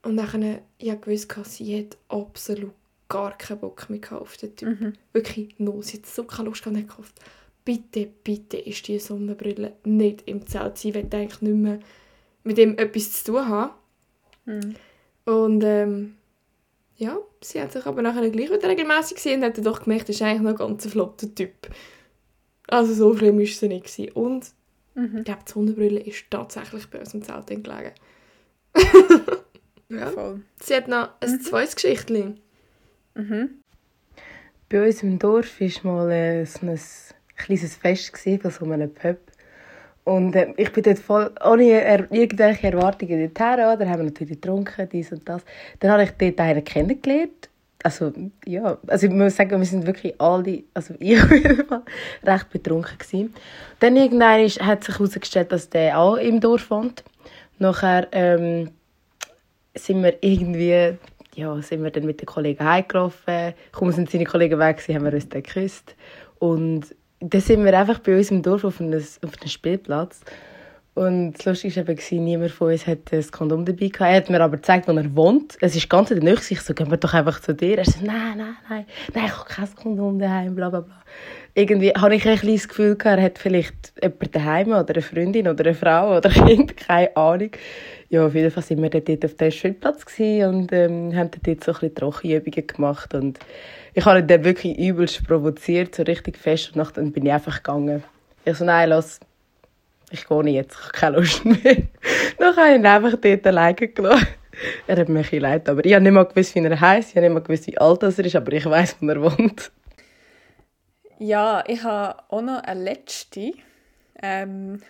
Und 0.02 0.16
dann, 0.16 0.60
ich 0.78 1.06
wusste, 1.06 1.44
sie 1.44 1.78
hat 1.78 1.96
absolut 2.08 2.72
gar 3.08 3.36
keinen 3.36 3.60
Bock 3.60 3.90
mehr 3.90 4.00
auf 4.12 4.36
den 4.36 4.56
Typ. 4.56 4.80
Mhm. 4.80 4.92
Wirklich 5.12 5.58
null. 5.58 5.82
Sie 5.82 5.98
hat 5.98 6.06
so 6.06 6.24
keine 6.24 6.48
Lust 6.48 6.62
gehabt, 6.62 6.76
gekauft. 6.78 7.14
Bitte, 7.64 8.08
bitte 8.24 8.56
ist 8.56 8.86
diese 8.88 9.06
Sonnenbrille 9.06 9.72
nicht 9.84 10.22
im 10.26 10.46
Zelt. 10.46 10.78
Sie 10.78 10.94
will 10.94 11.08
eigentlich 11.12 11.42
nicht 11.42 11.54
mehr 11.54 11.80
mit 12.44 12.58
ihm 12.58 12.78
etwas 12.78 13.12
zu 13.12 13.32
tun 13.32 13.48
haben. 13.48 13.72
Mhm. 14.46 14.74
Und 15.26 15.62
ähm, 15.64 16.16
ja, 16.96 17.18
sie 17.42 17.60
hat 17.60 17.72
sich 17.72 17.84
aber 17.84 18.02
nachher 18.02 18.28
gleich 18.30 18.50
wieder 18.50 18.68
regelmäßig 18.68 19.16
gesehen 19.16 19.42
und 19.42 19.46
hat 19.46 19.66
doch 19.66 19.82
gemerkt, 19.82 20.08
er 20.08 20.14
ist 20.14 20.22
eigentlich 20.22 20.42
noch 20.42 20.50
ein 20.50 20.56
ganz 20.56 20.86
flotter 20.86 21.34
Typ. 21.34 21.68
Also 22.70 22.94
so 22.94 23.16
schlimm 23.16 23.38
war 23.38 23.46
sie 23.46 23.68
nicht. 23.68 23.84
Gewesen. 23.84 24.12
Und 24.12 24.46
mhm. 24.94 25.18
ich 25.18 25.24
glaube, 25.24 25.40
die 25.46 25.52
Sonnenbrille 25.52 26.00
ist 26.00 26.30
tatsächlich 26.30 26.88
bei 26.88 27.00
uns 27.00 27.14
im 27.14 27.22
Zelt 27.22 27.46
gelegen. 27.46 27.92
Ja. 29.90 30.10
Voll. 30.10 30.42
Sie 30.62 30.74
hat 30.74 30.88
noch 30.88 31.10
ein 31.20 31.32
mhm. 31.32 31.40
zweites 31.40 31.74
Geschichtchen. 31.74 32.38
Mhm. 33.14 33.50
Bei 34.68 34.86
uns 34.86 35.02
im 35.02 35.18
Dorf 35.18 35.60
war 35.60 35.92
mal 35.92 36.10
äh, 36.12 36.46
so 36.46 36.64
ein 36.64 36.78
kleines 37.36 37.74
Fest 37.74 38.16
von 38.16 38.50
so 38.50 38.64
einem 38.70 38.94
Pub. 38.94 39.18
Und 40.04 40.36
äh, 40.36 40.54
ich 40.56 40.72
bin 40.72 40.84
dort 40.84 41.00
voll 41.00 41.34
ohne 41.44 41.64
er 41.64 42.10
irgendwelche 42.12 42.68
Erwartungen 42.68 43.18
dorthin. 43.34 43.34
Da 43.34 43.88
haben 43.88 43.98
wir 43.98 44.04
natürlich 44.04 44.40
getrunken, 44.40 44.88
dies 44.90 45.10
und 45.10 45.28
das. 45.28 45.42
Dann 45.80 45.90
habe 45.90 46.04
ich 46.04 46.12
dort 46.12 46.38
einen 46.38 46.64
kennengelernt. 46.64 47.49
Also, 47.82 48.12
ja, 48.46 48.76
also 48.86 49.06
ich 49.06 49.12
muss 49.12 49.36
sagen, 49.36 49.58
wir 49.58 49.66
sind 49.66 49.86
wirklich 49.86 50.20
alle, 50.20 50.64
also 50.74 50.94
ich 50.98 51.18
recht 52.22 52.50
betrunken 52.50 52.98
gewesen. 52.98 53.34
Dann 53.78 53.96
irgendwann 53.96 54.46
hat 54.66 54.84
sich 54.84 54.98
herausgestellt, 54.98 55.50
dass 55.50 55.70
der 55.70 55.98
auch 55.98 56.16
im 56.16 56.40
Dorf 56.40 56.70
wohnt. 56.70 57.04
Nachher, 57.58 58.08
ähm, 58.12 58.70
sind 59.74 60.02
wir 60.02 60.22
irgendwie, 60.22 60.98
ja, 61.34 61.62
sind 61.62 61.82
wir 61.82 61.90
dann 61.90 62.04
mit 62.04 62.20
den 62.20 62.26
Kollegen 62.26 62.64
heimgelaufen. 62.64 63.54
Kaum 63.72 63.92
sind 63.92 64.10
seine 64.10 64.24
Kollegen 64.24 64.58
weg, 64.58 64.84
haben 64.88 65.04
wir 65.04 65.14
uns 65.14 65.28
dann 65.28 65.42
geküsst. 65.42 65.94
Und 66.38 66.94
dann 67.20 67.40
sind 67.40 67.64
wir 67.64 67.78
einfach 67.78 67.98
bei 68.00 68.16
uns 68.16 68.30
im 68.30 68.42
Dorf 68.42 68.64
auf 68.64 68.80
einem, 68.80 68.98
auf 68.98 69.40
einem 69.40 69.48
Spielplatz. 69.48 70.20
Und 70.94 71.34
das 71.34 71.44
Lustige 71.46 71.76
war 71.76 71.88
eben, 71.88 72.24
niemand 72.24 72.50
von 72.50 72.72
uns 72.72 72.86
hat 72.86 73.12
ein 73.12 73.30
Kondom 73.30 73.64
dabei 73.64 73.88
gehabt. 73.88 74.00
Er 74.00 74.16
hat 74.16 74.30
mir 74.30 74.40
aber 74.40 74.56
gezeigt, 74.56 74.88
wo 74.88 74.92
er 74.92 75.14
wohnt. 75.14 75.56
Es 75.60 75.76
ist 75.76 75.88
ganz 75.88 76.10
in 76.10 76.20
der 76.20 76.34
Nähe. 76.34 76.42
Ich 76.48 76.60
so, 76.60 76.74
gehen 76.74 76.90
wir 76.90 76.96
doch 76.96 77.14
einfach 77.14 77.40
zu 77.40 77.54
dir. 77.54 77.78
Er 77.78 77.84
so, 77.84 78.04
nein, 78.04 78.38
nein, 78.38 78.56
nein, 78.68 78.86
nein, 79.14 79.24
ich 79.26 79.32
habe 79.32 79.48
kein 79.48 79.74
Kondom 79.74 80.18
daheim, 80.18 80.54
bla, 80.54 80.68
bla, 80.68 80.80
bla. 80.80 81.02
Irgendwie 81.54 81.90
habe 81.90 82.14
ich 82.14 82.28
ein 82.28 82.38
das 82.40 82.68
Gefühl 82.68 82.96
er 83.02 83.22
hat 83.22 83.38
vielleicht 83.38 83.92
jemanden 84.00 84.30
daheim 84.30 84.68
oder 84.68 84.94
eine 84.94 85.02
Freundin 85.02 85.48
oder 85.48 85.64
eine 85.64 85.74
Frau 85.74 86.16
oder 86.16 86.30
ein 86.30 86.46
Kind, 86.46 86.76
keine 86.88 87.16
Ahnung 87.16 87.50
ja, 88.10 88.26
auf 88.26 88.34
jeden 88.34 88.50
Fall 88.50 88.64
sind 88.64 88.82
wir 88.82 88.90
dort 88.90 89.24
auf 89.24 89.34
dem 89.34 89.50
Schwimmplatz 89.52 90.04
und 90.18 90.72
ähm, 90.72 91.14
haben 91.14 91.30
dort 91.44 91.64
so 91.64 91.70
ein 91.70 91.78
bisschen 91.78 91.94
Trockenübungen 91.94 92.66
gemacht 92.66 93.14
und 93.14 93.38
ich 93.94 94.04
habe 94.04 94.18
ihn 94.18 94.26
dann 94.26 94.44
wirklich 94.44 94.76
übelst 94.78 95.24
provoziert, 95.26 95.94
so 95.94 96.02
richtig 96.02 96.36
fest 96.36 96.74
und 96.74 96.96
dann 96.96 97.12
bin 97.12 97.26
ich 97.26 97.32
einfach 97.32 97.58
gegangen. 97.58 98.02
Ich 98.44 98.56
so, 98.56 98.64
nein, 98.64 98.90
los, 98.90 99.20
ich 100.10 100.26
gehe 100.26 100.42
jetzt, 100.48 100.76
ich 100.76 100.82
habe 100.82 100.92
keine 100.92 101.16
Lust 101.18 101.44
mehr. 101.44 101.58
dann 102.38 102.56
habe 102.56 102.70
ich 102.70 102.74
ihn 102.76 102.86
einfach 102.86 103.18
dort 103.20 103.46
alleine 103.46 103.74
gelassen. 103.74 104.26
Er 104.86 104.98
hat 104.98 105.08
mir 105.08 105.24
ein 105.24 105.40
leid, 105.40 105.68
aber 105.68 105.84
ich 105.84 105.94
habe 105.94 106.02
nicht 106.02 106.12
mal 106.12 106.24
gewusst, 106.24 106.54
wie 106.54 106.64
er 106.64 106.80
heisst, 106.80 107.10
ich 107.10 107.16
habe 107.16 107.26
nicht 107.26 107.34
mal 107.34 107.42
gewusst, 107.42 107.66
wie 107.66 107.78
alt 107.78 108.02
er 108.02 108.18
ist, 108.18 108.36
aber 108.36 108.52
ich 108.52 108.66
weiß, 108.66 108.96
wo 109.00 109.08
er 109.08 109.22
wohnt. 109.22 109.72
Ja, 111.18 111.64
ich 111.66 111.82
habe 111.82 112.22
auch 112.28 112.42
noch 112.42 112.62
eine 112.62 112.82
letzte, 112.82 113.52
ähm, 114.22 114.80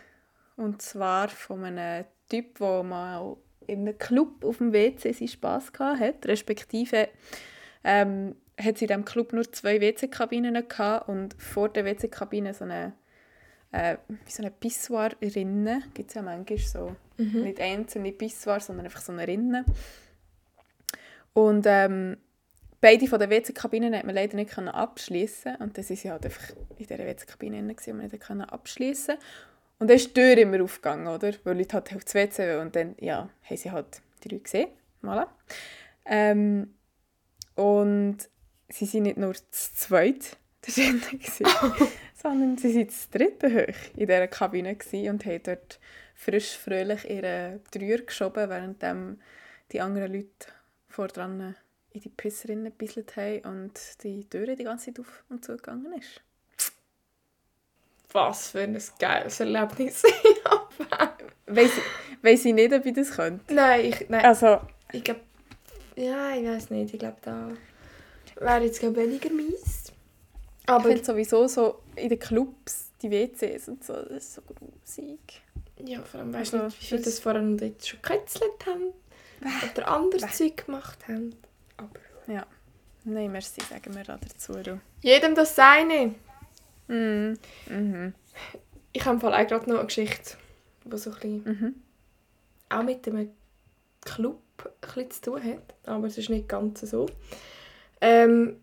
und 0.57 0.83
zwar 0.83 1.29
von 1.29 1.65
einem 1.65 2.05
Typ, 2.29 2.59
der 2.59 2.83
mal 2.83 3.37
in 3.67 3.81
einem 3.81 3.99
Club 3.99 4.45
auf 4.45 4.59
dem 4.59 4.73
WC 4.73 5.13
seinen 5.13 5.29
Spass 5.29 5.73
hatte, 5.79 6.29
respektive 6.29 7.09
ähm, 7.85 8.37
hat 8.61 8.79
sie 8.79 8.85
in 8.85 8.89
diesem 8.89 9.05
Club 9.05 9.33
nur 9.33 9.51
zwei 9.53 9.81
WC-Kabinen 9.81 10.65
und 11.07 11.35
vor 11.39 11.69
der 11.69 11.85
WC-Kabine 11.85 12.55
so 12.55 12.65
eine 12.65 12.93
äh, 13.73 13.97
wie 14.09 14.31
so 14.31 14.43
eine 14.43 14.51
Pissoir-Rinne, 14.51 15.83
gibt 15.95 16.11
es 16.11 16.15
ja 16.15 16.23
manchmal 16.23 16.59
so, 16.59 16.97
mhm. 17.17 17.43
nicht 17.43 17.61
einzelne 17.61 18.13
Pissoir, 18.13 18.61
sondern 18.61 18.87
einfach 18.87 19.01
so 19.01 19.13
eine 19.13 19.27
Rinne. 19.27 19.65
Und 21.33 21.65
ähm, 21.67 22.17
beide 22.81 23.07
von 23.07 23.21
den 23.21 23.31
WC-Kabinen 23.31 23.93
konnte 23.93 24.07
man 24.07 24.15
leider 24.15 24.37
nicht 24.37 24.59
abschließen 24.59 25.57
und 25.57 25.77
dann 25.77 25.85
sind 25.85 25.99
sie 25.99 26.11
halt 26.11 26.25
einfach 26.25 26.51
in 26.51 26.77
dieser 26.77 26.99
WC-Kabine 26.99 27.59
und 27.59 27.87
man 27.89 28.09
nicht 28.09 28.53
abschließen 28.53 29.17
und 29.81 29.89
dann 29.89 29.97
ist 29.97 30.09
die 30.09 30.13
Tür 30.13 30.37
immer 30.37 30.63
aufgegangen, 30.63 31.07
oder? 31.07 31.33
Weil 31.43 31.57
Leute 31.57 31.75
halt 31.75 31.95
aufs 31.95 32.15
WC 32.15 32.57
und 32.57 32.77
dann, 32.77 32.95
ja, 33.01 33.31
haben 33.43 33.57
sie 33.57 33.71
halt 33.71 34.03
die 34.23 34.29
Leute 34.29 34.43
gesehen. 34.43 34.69
Voilà. 35.03 35.27
Ähm, 36.05 36.75
und 37.55 38.19
sie 38.69 38.93
waren 38.93 39.03
nicht 39.05 39.17
nur 39.17 39.35
zu 39.35 39.75
zweit 39.75 40.37
drin, 40.63 41.03
sondern 42.23 42.59
sie 42.59 42.77
waren 42.77 42.89
zu 42.89 43.11
dritte 43.11 43.49
hoch 43.49 43.97
in 43.97 44.07
dieser 44.07 44.29
Kabine 44.29 44.77
und 45.11 45.25
haben 45.25 45.43
dort 45.43 45.81
frisch, 46.15 46.57
fröhlich 46.57 47.09
ihre 47.09 47.61
Dreier 47.71 47.99
geschoben, 47.99 48.49
während 48.49 48.83
die 49.73 49.81
anderen 49.81 50.13
Leute 50.13 50.49
vor 50.89 51.09
dran 51.09 51.55
in 51.93 52.01
die 52.01 52.09
Pisserinnen 52.09 52.67
gebisselt 52.67 53.17
haben 53.17 53.41
und 53.41 53.81
die 54.03 54.29
Tür 54.29 54.55
die 54.55 54.65
ganze 54.65 54.87
Zeit 54.87 55.01
auf 55.01 55.25
und 55.29 55.45
zu 55.45 55.57
gegangen 55.57 55.93
ist 55.99 56.21
was 58.13 58.51
für 58.51 58.61
ein 58.61 58.79
geiles 58.99 59.41
Erlebnis 59.41 60.03
weiß, 61.47 61.71
weiß 62.23 62.45
ich 62.45 62.55
nicht, 62.55 62.73
ob 62.73 62.85
ich 62.87 62.95
das 62.95 63.11
könnte. 63.11 63.55
Nein, 63.55 63.87
ich, 63.87 64.09
nein. 64.09 64.25
Also, 64.25 64.61
ich 64.93 65.05
glaube, 65.05 65.21
ja, 65.97 66.35
ich 66.35 66.47
weiß 66.47 66.71
nicht. 66.71 66.95
Ich 66.95 67.01
glaube, 67.01 67.17
da 67.23 67.49
wäre 68.37 68.65
jetzt 68.65 68.81
glaub, 68.81 68.97
weniger 68.97 69.31
mies. 69.31 69.80
Aber 70.71 70.89
ich 70.89 70.97
finde 70.97 71.05
sowieso 71.05 71.47
so 71.49 71.83
in 71.97 72.09
den 72.09 72.19
Clubs, 72.19 72.91
die 73.03 73.11
WCs 73.11 73.69
und 73.69 73.85
so, 73.85 73.95
das 73.95 74.11
ist 74.11 74.35
so 74.35 74.43
grusig. 74.43 75.43
Ja, 75.85 76.03
vor 76.03 76.21
allem 76.21 76.33
weißt 76.33 76.53
du 76.53 76.57
also, 76.59 76.67
nicht, 76.67 76.81
wie 76.81 76.87
viele 76.87 77.03
das 77.03 77.19
vorher 77.19 77.43
noch 77.43 77.59
dort 77.59 77.87
schon 77.87 78.01
gekitzelt 78.03 78.67
haben 78.67 78.93
oder 79.73 79.89
anderes 79.89 80.37
Zeug 80.37 80.67
gemacht 80.67 81.09
haben. 81.09 81.35
Aber... 81.77 82.33
Ja. 82.33 82.47
Nein, 83.05 83.33
merci, 83.33 83.61
sagen 83.69 83.95
wir 83.95 84.05
da 84.05 84.19
dazu. 84.19 84.53
Jedem 85.01 85.35
das 85.35 85.57
Seine. 85.57 86.15
Mm. 86.89 87.35
Mhm. 87.69 88.15
Ich 88.93 89.05
habe 89.05 89.27
auch 89.27 89.47
gerade 89.47 89.71
noch 89.71 89.79
eine 89.79 89.87
Geschichte, 89.87 90.37
die 90.85 90.99
so 90.99 91.11
ein 91.11 91.15
bisschen 91.17 91.45
mhm. 91.45 91.75
auch 92.69 92.83
mit 92.83 93.09
einem 93.09 93.31
Club 94.03 94.43
ein 94.97 95.11
zu 95.11 95.21
tun 95.23 95.43
hat, 95.43 95.75
aber 95.87 96.07
es 96.09 96.19
ist 96.19 96.29
nicht 96.29 96.49
ganz 96.49 96.81
so. 96.83 97.07
Ähm, 98.01 98.61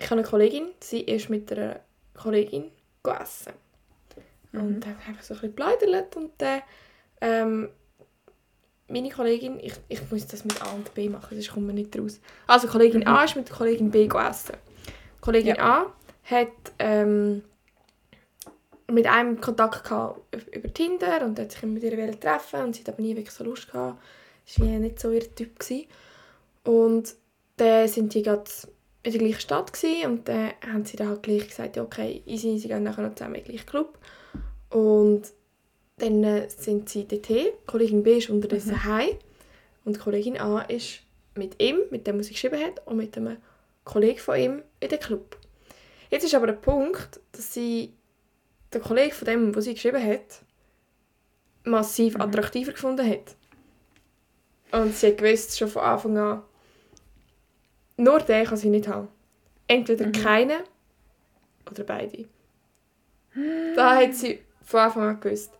ich 0.00 0.06
habe 0.06 0.20
eine 0.20 0.28
Kollegin, 0.28 0.68
sie 0.80 1.00
ist 1.02 1.28
mit 1.28 1.52
einer 1.52 1.80
Kollegin 2.14 2.70
gegessen. 3.02 3.52
Mhm. 4.52 4.60
Und 4.60 4.86
hat 4.86 4.96
einfach 5.06 5.22
so 5.22 5.34
ein 5.34 5.40
bisschen 5.40 5.54
gebläudert 5.54 6.16
und 6.16 6.32
dann 6.38 6.62
ähm, 7.20 7.68
meine 8.88 9.10
Kollegin, 9.10 9.60
ich, 9.60 9.74
ich 9.88 10.10
muss 10.10 10.26
das 10.26 10.44
mit 10.44 10.60
A 10.62 10.72
und 10.72 10.92
B 10.94 11.08
machen, 11.08 11.28
sonst 11.30 11.52
kommt 11.52 11.66
man 11.66 11.74
nicht 11.74 11.96
raus. 11.98 12.18
Also 12.46 12.66
Kollegin 12.66 13.00
mhm. 13.00 13.08
A 13.08 13.24
ist 13.24 13.36
mit 13.36 13.50
Kollegin 13.50 13.90
B 13.90 14.06
gegessen. 14.08 14.56
Kollegin 15.20 15.56
ja. 15.56 15.82
A 15.82 15.92
hat 16.24 16.48
ähm, 16.78 17.42
mit 18.90 19.06
einem 19.06 19.40
Kontakt 19.40 19.84
gehabt 19.84 20.20
über 20.54 20.72
Tinder 20.72 21.24
und 21.24 21.38
hat 21.38 21.52
sich 21.52 21.62
immer 21.62 21.74
mit 21.74 21.82
ihr 21.82 22.20
treffen 22.20 22.62
und 22.62 22.74
sie 22.74 22.82
hat 22.82 22.94
aber 22.94 23.02
nie 23.02 23.14
wirklich 23.14 23.34
so 23.34 23.44
Lust 23.44 23.70
gehabt. 23.70 24.02
Das 24.46 24.58
war 24.58 24.66
nicht 24.66 24.98
so 24.98 25.10
ihr 25.10 25.34
Typ. 25.34 25.58
Gewesen. 25.58 25.86
Und 26.64 27.14
dann 27.56 27.86
sind 27.86 28.14
die 28.14 28.22
gerade 28.22 28.50
in 29.02 29.12
der 29.12 29.20
gleichen 29.20 29.40
Stadt 29.40 29.72
gewesen, 29.72 30.10
und 30.10 30.28
dann 30.28 30.52
haben 30.66 30.84
sie 30.84 30.96
dann 30.96 31.08
halt 31.08 31.22
gleich 31.22 31.48
gesagt, 31.48 31.76
ja, 31.76 31.82
okay, 31.82 32.22
easy, 32.26 32.58
sie 32.58 32.68
gehen 32.68 32.82
nachher 32.82 33.02
noch 33.02 33.14
zusammen 33.14 33.36
in 33.36 33.44
den 33.44 33.50
gleichen 33.52 33.66
Club. 33.66 33.98
Und 34.68 35.22
dann 35.96 36.48
sind 36.48 36.88
sie 36.88 37.06
dort 37.06 37.26
hin. 37.26 37.48
Kollegin 37.66 38.02
B 38.02 38.18
ist 38.18 38.30
unterdessen 38.30 38.72
mhm. 38.72 38.84
heim 38.84 39.10
und 39.84 39.98
Kollegin 39.98 40.38
A 40.38 40.60
ist 40.62 41.00
mit 41.34 41.62
ihm, 41.62 41.78
mit 41.90 42.06
dem, 42.06 42.18
was 42.18 42.26
sie 42.26 42.34
geschrieben 42.34 42.60
hat, 42.60 42.86
und 42.86 42.96
mit 42.96 43.16
einem 43.16 43.38
Kollegen 43.84 44.18
von 44.18 44.38
ihm 44.38 44.62
in 44.80 44.88
den 44.88 45.00
Club. 45.00 45.36
Jetzt 46.10 46.24
ist 46.24 46.34
aber 46.34 46.46
der 46.46 46.54
Punkt, 46.54 47.20
dass 47.32 47.54
sie 47.54 47.94
den 48.74 48.82
Kollegen 48.82 49.12
von 49.12 49.26
dem, 49.26 49.54
was 49.54 49.64
sie 49.64 49.74
geschrieben 49.74 50.04
hat, 50.04 50.42
massiv 51.64 52.14
mhm. 52.14 52.22
attraktiver 52.22 52.72
gefunden 52.72 53.08
hat. 53.08 53.36
Und 54.72 54.94
sie 54.94 55.08
hat 55.08 55.18
gewusst, 55.18 55.58
schon 55.58 55.68
von 55.68 55.82
Anfang 55.82 56.18
an, 56.18 56.42
nur 58.00 58.20
den 58.20 58.46
kann 58.46 58.56
sie 58.56 58.70
nicht 58.70 58.88
haben. 58.88 59.08
Entweder 59.66 60.06
mhm. 60.06 60.12
keinen 60.12 60.60
oder 61.70 61.84
beide. 61.84 62.26
Da 63.76 63.96
hat 63.96 64.14
sie 64.14 64.40
von 64.64 64.80
Anfang 64.80 65.02
an 65.08 65.20
gewusst. 65.20 65.52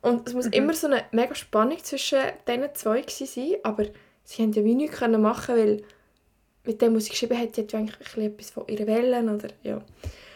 Und 0.00 0.26
es 0.26 0.34
muss 0.34 0.46
mhm. 0.46 0.52
immer 0.52 0.74
so 0.74 0.86
eine 0.86 1.04
mega 1.12 1.34
Spannung 1.34 1.78
zwischen 1.82 2.20
diesen 2.48 2.74
zwei 2.74 3.04
sein, 3.08 3.56
aber 3.62 3.86
sie 4.24 4.42
haben 4.42 4.52
ja 4.52 4.64
wie 4.64 4.74
nichts 4.74 5.00
machen 5.00 5.56
weil 5.56 5.82
mit 6.64 6.80
dem, 6.80 6.94
was 6.94 7.04
sie 7.04 7.10
geschrieben 7.10 7.38
hat, 7.38 7.54
sie 7.54 7.62
hat 7.62 7.72
ja 7.72 7.78
eigentlich 7.78 8.16
etwas 8.16 8.50
von 8.50 8.68
ihren 8.68 8.86
Wellen 8.86 9.28
oder 9.28 9.48
ja. 9.62 9.82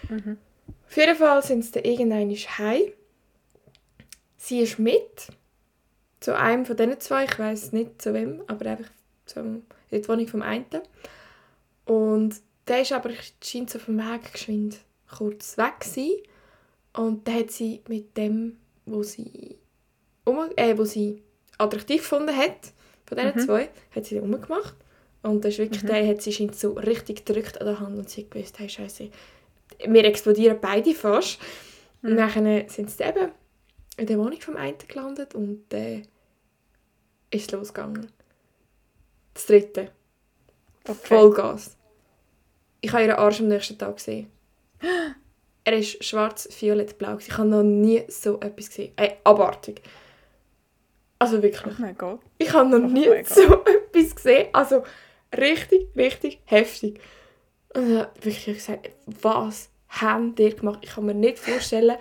Mhm. 0.08 0.38
Auf 0.86 0.96
jeden 0.96 1.16
Fall 1.16 1.42
sind 1.42 1.64
sie 1.64 1.72
dann 1.72 1.84
irgendwann 1.84 2.30
heim. 2.30 2.92
Sie 4.36 4.60
ist 4.60 4.78
mit 4.78 5.28
zu 6.20 6.36
einem 6.36 6.64
von 6.64 6.76
diesen 6.76 7.00
zwei, 7.00 7.24
ich 7.24 7.38
weiß 7.38 7.72
nicht 7.72 8.00
zu 8.00 8.14
wem, 8.14 8.42
aber 8.46 8.70
einfach 8.70 8.90
in 9.34 9.64
der 9.90 10.08
Wohnung 10.08 10.28
vom 10.28 10.42
einen. 10.42 10.64
Und 11.86 12.36
der 12.68 12.82
ist 12.82 12.92
aber 12.92 13.10
scheint 13.42 13.70
so 13.70 13.78
vom 13.78 13.96
Weg 13.98 14.32
geschwind 14.32 14.78
kurz 15.10 15.56
weg 15.56 15.80
gewesen. 15.80 16.22
Und 16.92 17.26
dann 17.26 17.40
hat 17.40 17.50
sie 17.50 17.82
mit 17.88 18.16
dem, 18.16 18.58
wo 18.84 19.02
sie, 19.02 19.56
um, 20.24 20.50
äh, 20.56 20.76
wo 20.76 20.84
sie 20.84 21.22
attraktiv 21.58 22.02
gefunden 22.02 22.36
hat, 22.36 22.72
von 23.06 23.16
diesen 23.16 23.36
mhm. 23.36 23.40
zwei, 23.40 23.68
hat 23.94 24.04
sie 24.04 24.18
umgemacht. 24.18 24.74
Und 25.22 25.44
das 25.44 25.54
ist 25.54 25.58
wirklich, 25.58 25.82
mhm. 25.82 25.88
der 25.88 26.08
hat 26.08 26.22
sie 26.22 26.32
scheint 26.32 26.56
so 26.56 26.72
richtig 26.72 27.24
gedrückt 27.24 27.60
an 27.60 27.66
der 27.66 27.80
Hand 27.80 27.98
und 27.98 28.08
sie 28.08 28.22
hat 28.22 28.30
gewusst, 28.30 28.58
hey, 28.58 28.68
Scheiße, 28.68 29.10
wir 29.86 30.04
explodieren 30.04 30.58
beide 30.60 30.94
fast. 30.94 31.38
Mhm. 32.02 32.10
Und 32.10 32.16
dann 32.16 32.68
sind 32.68 32.90
sie 32.90 33.04
eben 33.04 33.30
in 33.96 34.06
der 34.06 34.18
Wohnung 34.18 34.40
vom 34.40 34.56
einen 34.56 34.76
gelandet 34.86 35.34
und 35.34 35.64
dann 35.70 35.80
äh, 35.80 36.02
ist 37.30 37.46
es 37.46 37.50
losgegangen. 37.52 38.10
Das 39.34 39.46
dritte. 39.46 39.90
Okay. 40.84 40.94
Vollgas. 40.94 41.75
Ich 42.86 42.92
habe 42.92 43.02
ihren 43.02 43.16
Arsch 43.16 43.40
am 43.40 43.48
nächsten 43.48 43.76
Tag 43.76 43.96
gesehen. 43.96 44.30
Er 45.64 45.72
ist 45.76 46.04
schwarz, 46.04 46.48
violett, 46.60 46.96
blau. 46.96 47.18
Ich 47.18 47.36
habe 47.36 47.48
noch 47.48 47.64
nie 47.64 48.04
so 48.06 48.38
etwas 48.38 48.68
gesehen. 48.68 48.92
Ey, 48.94 49.16
abartig. 49.24 49.82
Also 51.18 51.42
wirklich. 51.42 51.74
Oh 51.76 51.82
mein 51.82 51.98
Gott. 51.98 52.20
Ich 52.38 52.52
habe 52.52 52.68
noch 52.68 52.88
oh 52.88 52.92
nie 52.92 53.08
so 53.24 53.64
etwas 53.64 54.14
gesehen. 54.14 54.46
Also 54.52 54.84
richtig, 55.36 55.88
richtig 55.96 56.38
heftig. 56.44 57.00
Und 57.74 57.88
dann 57.88 57.98
habe 58.02 58.28
ich 58.28 58.44
gesagt, 58.44 58.90
was 59.06 59.70
haben 59.88 60.36
die 60.36 60.54
gemacht? 60.54 60.78
Ich 60.82 60.90
kann 60.90 61.06
mir 61.06 61.14
nicht 61.14 61.40
vorstellen, 61.40 61.96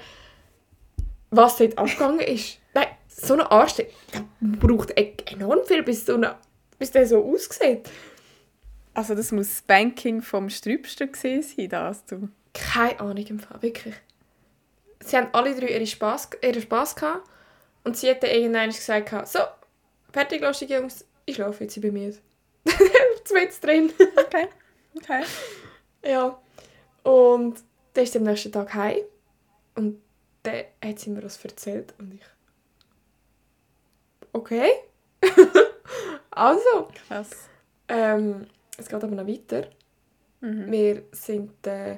was 1.31 1.57
dort 1.57 1.75
abgegangen 1.79 2.19
ist. 2.19 2.59
Nein, 2.75 2.89
so 3.07 3.33
ein 3.33 3.41
Arsch, 3.41 3.77
der 3.77 3.87
braucht 4.39 4.91
e- 4.91 5.15
enorm 5.25 5.65
viel, 5.65 5.81
bis, 5.81 6.05
so 6.05 6.13
eine, 6.13 6.35
bis 6.77 6.91
der 6.91 7.07
so 7.07 7.25
aussieht. 7.25 7.89
Also 8.95 9.13
das 9.13 9.31
muss 9.33 9.49
das 9.49 9.61
Banking 9.61 10.21
vom 10.21 10.49
Strübsten 10.49 11.11
gesehen 11.11 11.43
sein, 11.43 11.69
das 11.69 12.05
du. 12.05 12.29
Keine 12.53 12.99
Ahnung 13.01 13.25
im 13.27 13.39
Fall, 13.39 13.61
wirklich. 13.61 13.93
Sie 15.01 15.17
haben 15.17 15.27
alle 15.33 15.53
drei 15.53 15.67
ihren 15.67 15.85
Spass, 15.85 16.29
ihren 16.41 16.61
Spass 16.61 16.95
gehabt 16.95 17.29
und 17.83 17.97
sie 17.97 18.09
hat 18.09 18.23
dann 18.23 18.31
irgendwann 18.31 18.69
gesagt, 18.69 19.27
so, 19.27 19.39
fertig, 20.13 20.41
lustig 20.41 20.69
Jungs, 20.69 21.05
ich 21.25 21.35
schlafe 21.35 21.65
jetzt 21.65 21.79
bei 21.81 21.91
mir. 21.91 22.15
Zweit 23.25 23.61
drin. 23.61 23.91
okay, 24.15 24.47
okay. 24.95 25.23
Ja, 26.03 26.39
und 27.03 27.59
dann 27.93 28.03
ist 28.03 28.13
sie 28.13 28.19
am 28.19 28.23
nächsten 28.23 28.51
Tag 28.53 28.73
heim 28.73 29.01
und 29.75 30.01
dann 30.43 30.63
hat 30.83 30.99
sie 30.99 31.09
mir 31.09 31.21
das 31.21 31.43
erzählt 31.43 31.93
und 31.99 32.13
ich 32.13 32.21
okay. 34.31 34.71
also. 36.31 36.89
Krass. 37.07 37.29
Ähm, 37.87 38.47
es 38.77 38.87
geht 38.87 39.03
aber 39.03 39.15
noch 39.15 39.27
weiter. 39.27 39.67
Mhm. 40.41 40.71
Wir 40.71 41.03
sind 41.11 41.65
äh, 41.65 41.97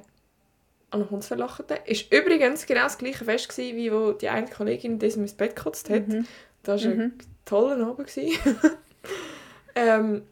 an 0.90 1.02
einem 1.02 1.10
Hundsverlachten. 1.10 1.78
Es 1.86 2.12
war 2.12 2.20
übrigens 2.20 2.66
genau 2.66 2.84
das 2.84 2.98
gleiche 2.98 3.26
Fest, 3.26 3.50
gewesen, 3.50 3.78
wie 3.78 3.92
wo 3.92 4.12
die 4.14 4.30
eine 4.30 4.48
Kollegin 4.48 5.00
das 5.00 5.16
ins 5.16 5.34
Bett 5.34 5.56
gekotzt 5.56 5.90
hat. 5.90 6.08
Mhm. 6.08 6.28
Das 6.64 6.84
war 6.86 6.94
mhm. 6.94 7.02
ein 7.02 7.18
toller 7.46 7.88
Abend. 7.88 8.12
ähm, 9.76 10.24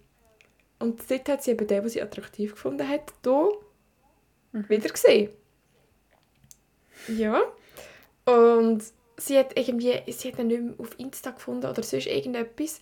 und 0.79 1.09
dort 1.09 1.29
hat 1.29 1.43
sie 1.43 1.51
eben 1.51 1.67
den, 1.67 1.81
den 1.81 1.89
sie 1.89 2.01
attraktiv 2.01 2.53
gefunden 2.53 2.87
hat, 2.87 3.13
hier 3.23 3.49
mhm. 4.51 4.69
wieder 4.69 4.89
gesehen. 4.89 5.29
Ja. 7.07 7.41
Und 8.25 8.83
sie 9.17 9.37
hat 9.37 9.57
irgendwie, 9.57 10.01
sie 10.11 10.31
hat 10.31 10.39
ihn 10.39 10.47
nicht 10.47 10.61
mehr 10.61 10.73
auf 10.77 10.99
Insta 10.99 11.31
gefunden 11.31 11.67
oder 11.67 11.83
sonst 11.83 12.07
irgendetwas. 12.07 12.81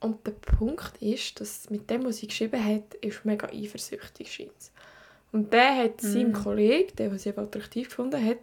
Und 0.00 0.26
der 0.26 0.32
Punkt 0.32 1.00
ist, 1.00 1.40
dass 1.40 1.70
mit 1.70 1.90
dem, 1.90 2.04
was 2.04 2.18
sie 2.18 2.28
geschrieben 2.28 2.64
hat, 2.64 2.94
ist 2.94 3.24
mega 3.24 3.48
eifersüchtig 3.48 4.32
scheint. 4.32 4.70
Und 5.32 5.52
der 5.52 5.76
hat 5.76 6.02
mhm. 6.02 6.08
seinem 6.08 6.32
Kollegen, 6.32 6.94
der, 6.96 7.12
was 7.12 7.24
sie 7.24 7.36
attraktiv 7.36 7.88
gefunden 7.88 8.24
hat, 8.24 8.38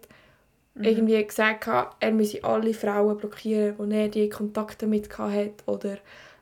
mhm. 0.76 0.84
irgendwie 0.84 1.24
gesagt, 1.26 1.68
er 2.00 2.12
müsse 2.12 2.44
alle 2.44 2.74
Frauen 2.74 3.18
blockieren, 3.18 3.76
wo 3.78 3.86
er 3.86 4.10
die 4.10 4.30
Kontakte 4.30 4.86
mit 4.86 5.18
hat 5.18 5.64
oder 5.66 5.98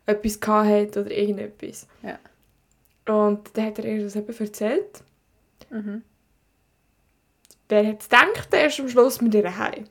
etwas 0.06 0.40
hat 0.48 0.98
oder 0.98 1.12
irgendetwas. 1.12 1.88
Ja. 2.02 2.20
Und 3.14 3.50
dann 3.54 3.66
hat 3.66 3.80
er 3.80 3.86
ihr 3.86 4.04
das 4.04 4.16
eben 4.16 4.38
erzählt. 4.38 5.04
Mhm. 5.70 6.02
Wer 7.70 7.88
hat 7.88 8.04
gedacht, 8.04 8.54
er 8.54 8.68
ist 8.68 8.80
am 8.80 8.90
Schluss 8.90 9.22
mit 9.22 9.34
ihr 9.34 9.58
heim. 9.58 9.86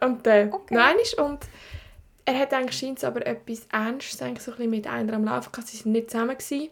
Und 0.00 0.26
äh, 0.26 0.48
okay. 0.50 0.74
nein 0.74 0.96
ist 1.00 1.14
und 1.14 1.46
er 2.24 2.38
hat 2.38 2.52
eigentlich 2.52 3.04
aber 3.04 3.26
etwas 3.26 3.66
Ernstes 3.72 4.22
eigentlich 4.22 4.42
so 4.42 4.52
ein 4.52 4.70
mit 4.70 4.86
einer 4.86 5.14
am 5.14 5.24
Laufen 5.24 5.50
gehabt. 5.52 5.68
Sie 5.68 5.76
sind 5.76 5.92
nicht 5.92 6.10
zusammen 6.10 6.36
gewesen, 6.36 6.68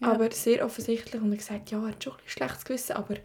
ja. 0.00 0.12
aber 0.12 0.30
sehr 0.30 0.64
offensichtlich 0.64 1.20
und 1.20 1.28
er 1.28 1.32
hat 1.32 1.38
gesagt, 1.38 1.70
ja, 1.70 1.80
er 1.80 1.88
hat 1.88 2.04
schon 2.04 2.12
ein 2.12 2.18
schlechtes 2.26 2.64
Gewissen, 2.64 2.96
aber 2.96 3.16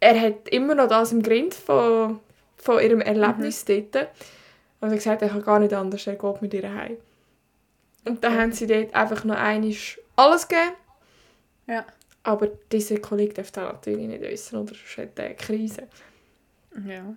er 0.00 0.20
hat 0.20 0.48
immer 0.48 0.74
noch 0.74 0.88
das 0.88 1.12
im 1.12 1.22
Grind 1.22 1.54
von, 1.54 2.20
von 2.56 2.82
ihrem 2.82 3.00
Erlebnis 3.00 3.66
mhm. 3.66 3.90
dort. 3.92 4.08
Und 4.80 4.88
er 4.88 4.90
hat 4.90 4.96
gesagt, 4.96 5.22
er 5.22 5.28
kann 5.28 5.42
gar 5.42 5.58
nicht 5.58 5.72
anders, 5.72 6.06
er 6.06 6.16
geht 6.16 6.42
mit 6.42 6.52
ihr 6.54 6.72
heim. 6.72 6.98
Und 8.04 8.22
dann 8.22 8.34
okay. 8.34 8.42
haben 8.42 8.52
sie 8.52 8.66
dort 8.66 8.94
einfach 8.94 9.24
noch 9.24 9.36
einmal 9.36 9.74
alles 10.16 10.48
gegeben. 10.48 10.76
Ja. 11.66 11.86
Aber 12.22 12.48
dieser 12.70 12.98
Kollege 12.98 13.34
darf 13.34 13.50
das 13.52 13.72
natürlich 13.72 14.06
nicht 14.06 14.22
wissen, 14.22 14.56
oder 14.56 14.74
sonst 14.74 14.98
hat 14.98 15.18
er 15.18 15.26
eine 15.26 15.34
Krise. 15.34 15.88
Ja. 16.86 17.16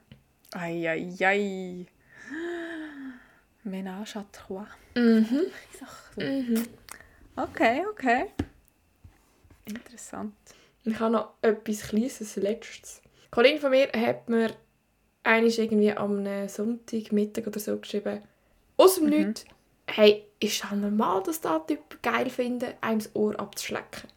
Eieiei. 0.53 1.85
Ménage 3.69 4.17
à 4.17 4.25
trois. 4.31 4.67
Mhm. 4.95 5.45
mhm. 6.17 6.67
Okay, 7.35 7.83
okay. 7.91 8.25
Interessant. 9.65 10.33
Ich 10.83 10.99
habe 10.99 11.13
noch 11.13 11.33
etwas 11.41 11.89
Kleines, 11.89 12.35
letztes. 12.35 13.01
Eine 13.01 13.29
Kollegin 13.31 13.61
von 13.61 13.71
mir 13.71 13.87
hat 13.93 14.27
mir 14.27 14.51
einmal 15.23 15.51
irgendwie 15.51 15.91
am 15.91 16.47
Sonntagmittag 16.47 17.47
oder 17.47 17.59
so 17.59 17.77
geschrieben, 17.77 18.21
aus 18.77 18.95
dem 18.95 19.05
mhm. 19.05 19.09
Nichts, 19.09 19.45
hey, 19.87 20.25
ist 20.39 20.63
es 20.63 20.71
normal, 20.71 21.21
dass 21.23 21.41
da 21.41 21.59
Typ 21.59 22.01
geil 22.01 22.29
finden, 22.29 22.73
einem 22.81 22.99
das 22.99 23.15
Ohr 23.15 23.39
abzuschlecken? 23.39 24.09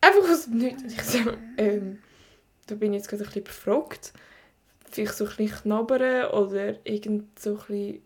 Einfach 0.00 0.30
aus 0.30 0.44
dem 0.44 0.58
Nichts. 0.58 0.92
Ich 0.92 1.02
so, 1.02 1.18
ähm, 1.56 2.02
da 2.66 2.74
bin 2.74 2.92
ich 2.92 2.98
jetzt 2.98 3.08
gerade 3.08 3.24
ein 3.24 3.26
bisschen 3.26 3.44
befragt 3.44 4.12
vielleicht 4.94 5.14
so 5.14 5.24
ein 5.24 5.36
bisschen 5.36 5.62
knabbern 5.62 6.30
oder 6.30 6.74
irgend 6.84 7.38
so 7.38 7.50
ein 7.50 7.56
bisschen 7.56 8.02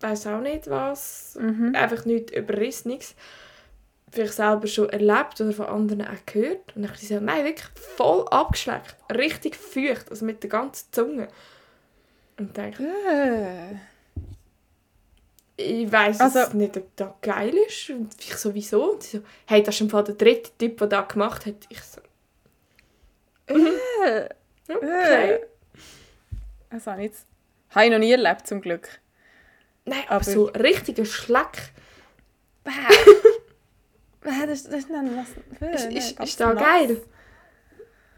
weiß 0.00 0.26
auch 0.28 0.40
nicht 0.40 0.68
was. 0.68 1.36
Mhm. 1.40 1.74
Einfach 1.74 2.04
nichts 2.04 2.32
Überrissenes. 2.32 3.14
Vielleicht 4.10 4.34
selber 4.34 4.66
schon 4.66 4.88
erlebt 4.90 5.40
oder 5.40 5.52
von 5.52 5.66
anderen 5.66 6.02
auch 6.02 6.26
gehört. 6.26 6.76
Und 6.76 6.84
ich 6.84 6.92
gesagt, 6.92 7.22
nein, 7.22 7.44
wirklich 7.44 7.68
voll 7.96 8.26
abgeschleckt. 8.28 8.96
Richtig 9.12 9.56
feucht, 9.56 10.10
also 10.10 10.24
mit 10.24 10.42
der 10.42 10.50
ganzen 10.50 10.92
Zunge. 10.92 11.28
Und 12.38 12.56
dann 12.56 12.72
äh. 12.74 13.74
ich 15.56 15.90
weiß 15.90 16.20
also, 16.20 16.56
nicht, 16.56 16.76
ob 16.76 16.96
das 16.96 17.10
geil 17.20 17.54
ist. 17.66 17.90
Und 17.90 18.14
ich 18.20 18.36
sowieso. 18.36 18.92
Und 18.92 19.02
sie 19.02 19.18
so, 19.18 19.24
hey, 19.46 19.62
das 19.62 19.74
ist 19.74 19.80
im 19.80 19.90
Fall 19.90 20.04
der 20.04 20.14
dritte 20.14 20.50
Typ, 20.56 20.78
der 20.78 20.86
das 20.86 21.08
gemacht 21.08 21.46
hat. 21.46 21.66
Ich 21.68 21.82
so, 21.82 22.00
äh. 23.48 24.28
Okay. 24.68 25.32
äh. 25.34 25.40
Das 26.70 26.86
habe 26.86 27.02
ich, 27.02 27.08
jetzt, 27.08 27.26
habe 27.70 27.84
ich 27.86 27.90
noch 27.92 27.98
nie 27.98 28.10
erlebt, 28.12 28.46
zum 28.46 28.60
Glück. 28.60 29.00
Nein, 29.84 30.00
aber, 30.06 30.16
Aber- 30.16 30.24
so 30.24 30.44
richtiger 30.46 31.04
Schleck 31.04 31.72
das, 34.46 34.64
das 34.64 34.74
ist 34.74 34.90
dann 34.90 35.16
was. 35.16 35.28
ist, 35.74 35.92
ist, 35.92 36.20
ist 36.20 36.40
da 36.40 36.52
geil. 36.54 37.00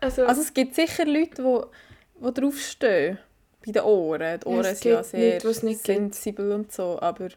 Also, 0.01 0.25
Also 0.25 0.41
es 0.41 0.55
gibt 0.55 0.75
sicher 0.75 1.05
Leute, 1.05 1.43
die, 1.43 2.25
die 2.27 2.35
draufstehen. 2.41 3.19
Bei 3.67 3.73
den 3.73 3.83
Ohren. 3.83 4.41
Die 4.41 4.47
Ohren 4.47 4.65
sind 4.65 4.85
ja 4.85 4.97
gibt 5.01 5.07
sehr 5.11 5.35
nicht 5.65 5.85
gibt. 5.85 5.85
sensibel 5.85 6.53
und 6.53 6.73
so, 6.73 6.99
aber 7.01 7.29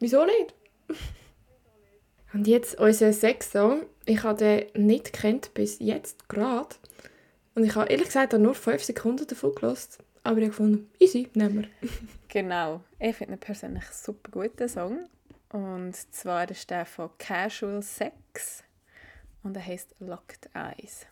wieso 0.00 0.24
nicht? 0.26 0.54
Und 2.34 2.46
jetzt 2.46 2.78
unser 2.78 3.14
Sexsong. 3.14 3.86
Ich 4.04 4.22
habe 4.22 4.36
den 4.74 4.86
nicht 4.86 5.14
kennt 5.14 5.54
bis 5.54 5.78
jetzt 5.78 6.28
gerade. 6.28 6.74
Und 7.56 7.64
ich 7.64 7.74
habe 7.74 7.90
ehrlich 7.90 8.08
gesagt 8.08 8.34
nur 8.34 8.54
5 8.54 8.84
Sekunden 8.84 9.26
davon 9.26 9.54
gelassen. 9.54 10.04
Aber 10.22 10.38
ich 10.38 10.48
gefunden, 10.48 10.90
easy, 10.98 11.30
nehmen 11.32 11.62
wir. 11.80 11.90
genau. 12.28 12.82
Ich 12.98 13.16
finde 13.16 13.34
ihn 13.34 13.40
persönlich 13.40 13.84
einen 13.84 13.92
super 13.94 14.30
guten 14.30 14.68
Song. 14.68 15.08
Und 15.48 15.96
zwar 16.14 16.50
ist 16.50 16.68
der 16.68 16.84
von 16.84 17.08
Casual 17.16 17.82
Sex. 17.82 18.62
Und 19.42 19.56
er 19.56 19.64
heißt 19.64 19.94
Locked 20.00 20.50
Eyes. 20.52 21.06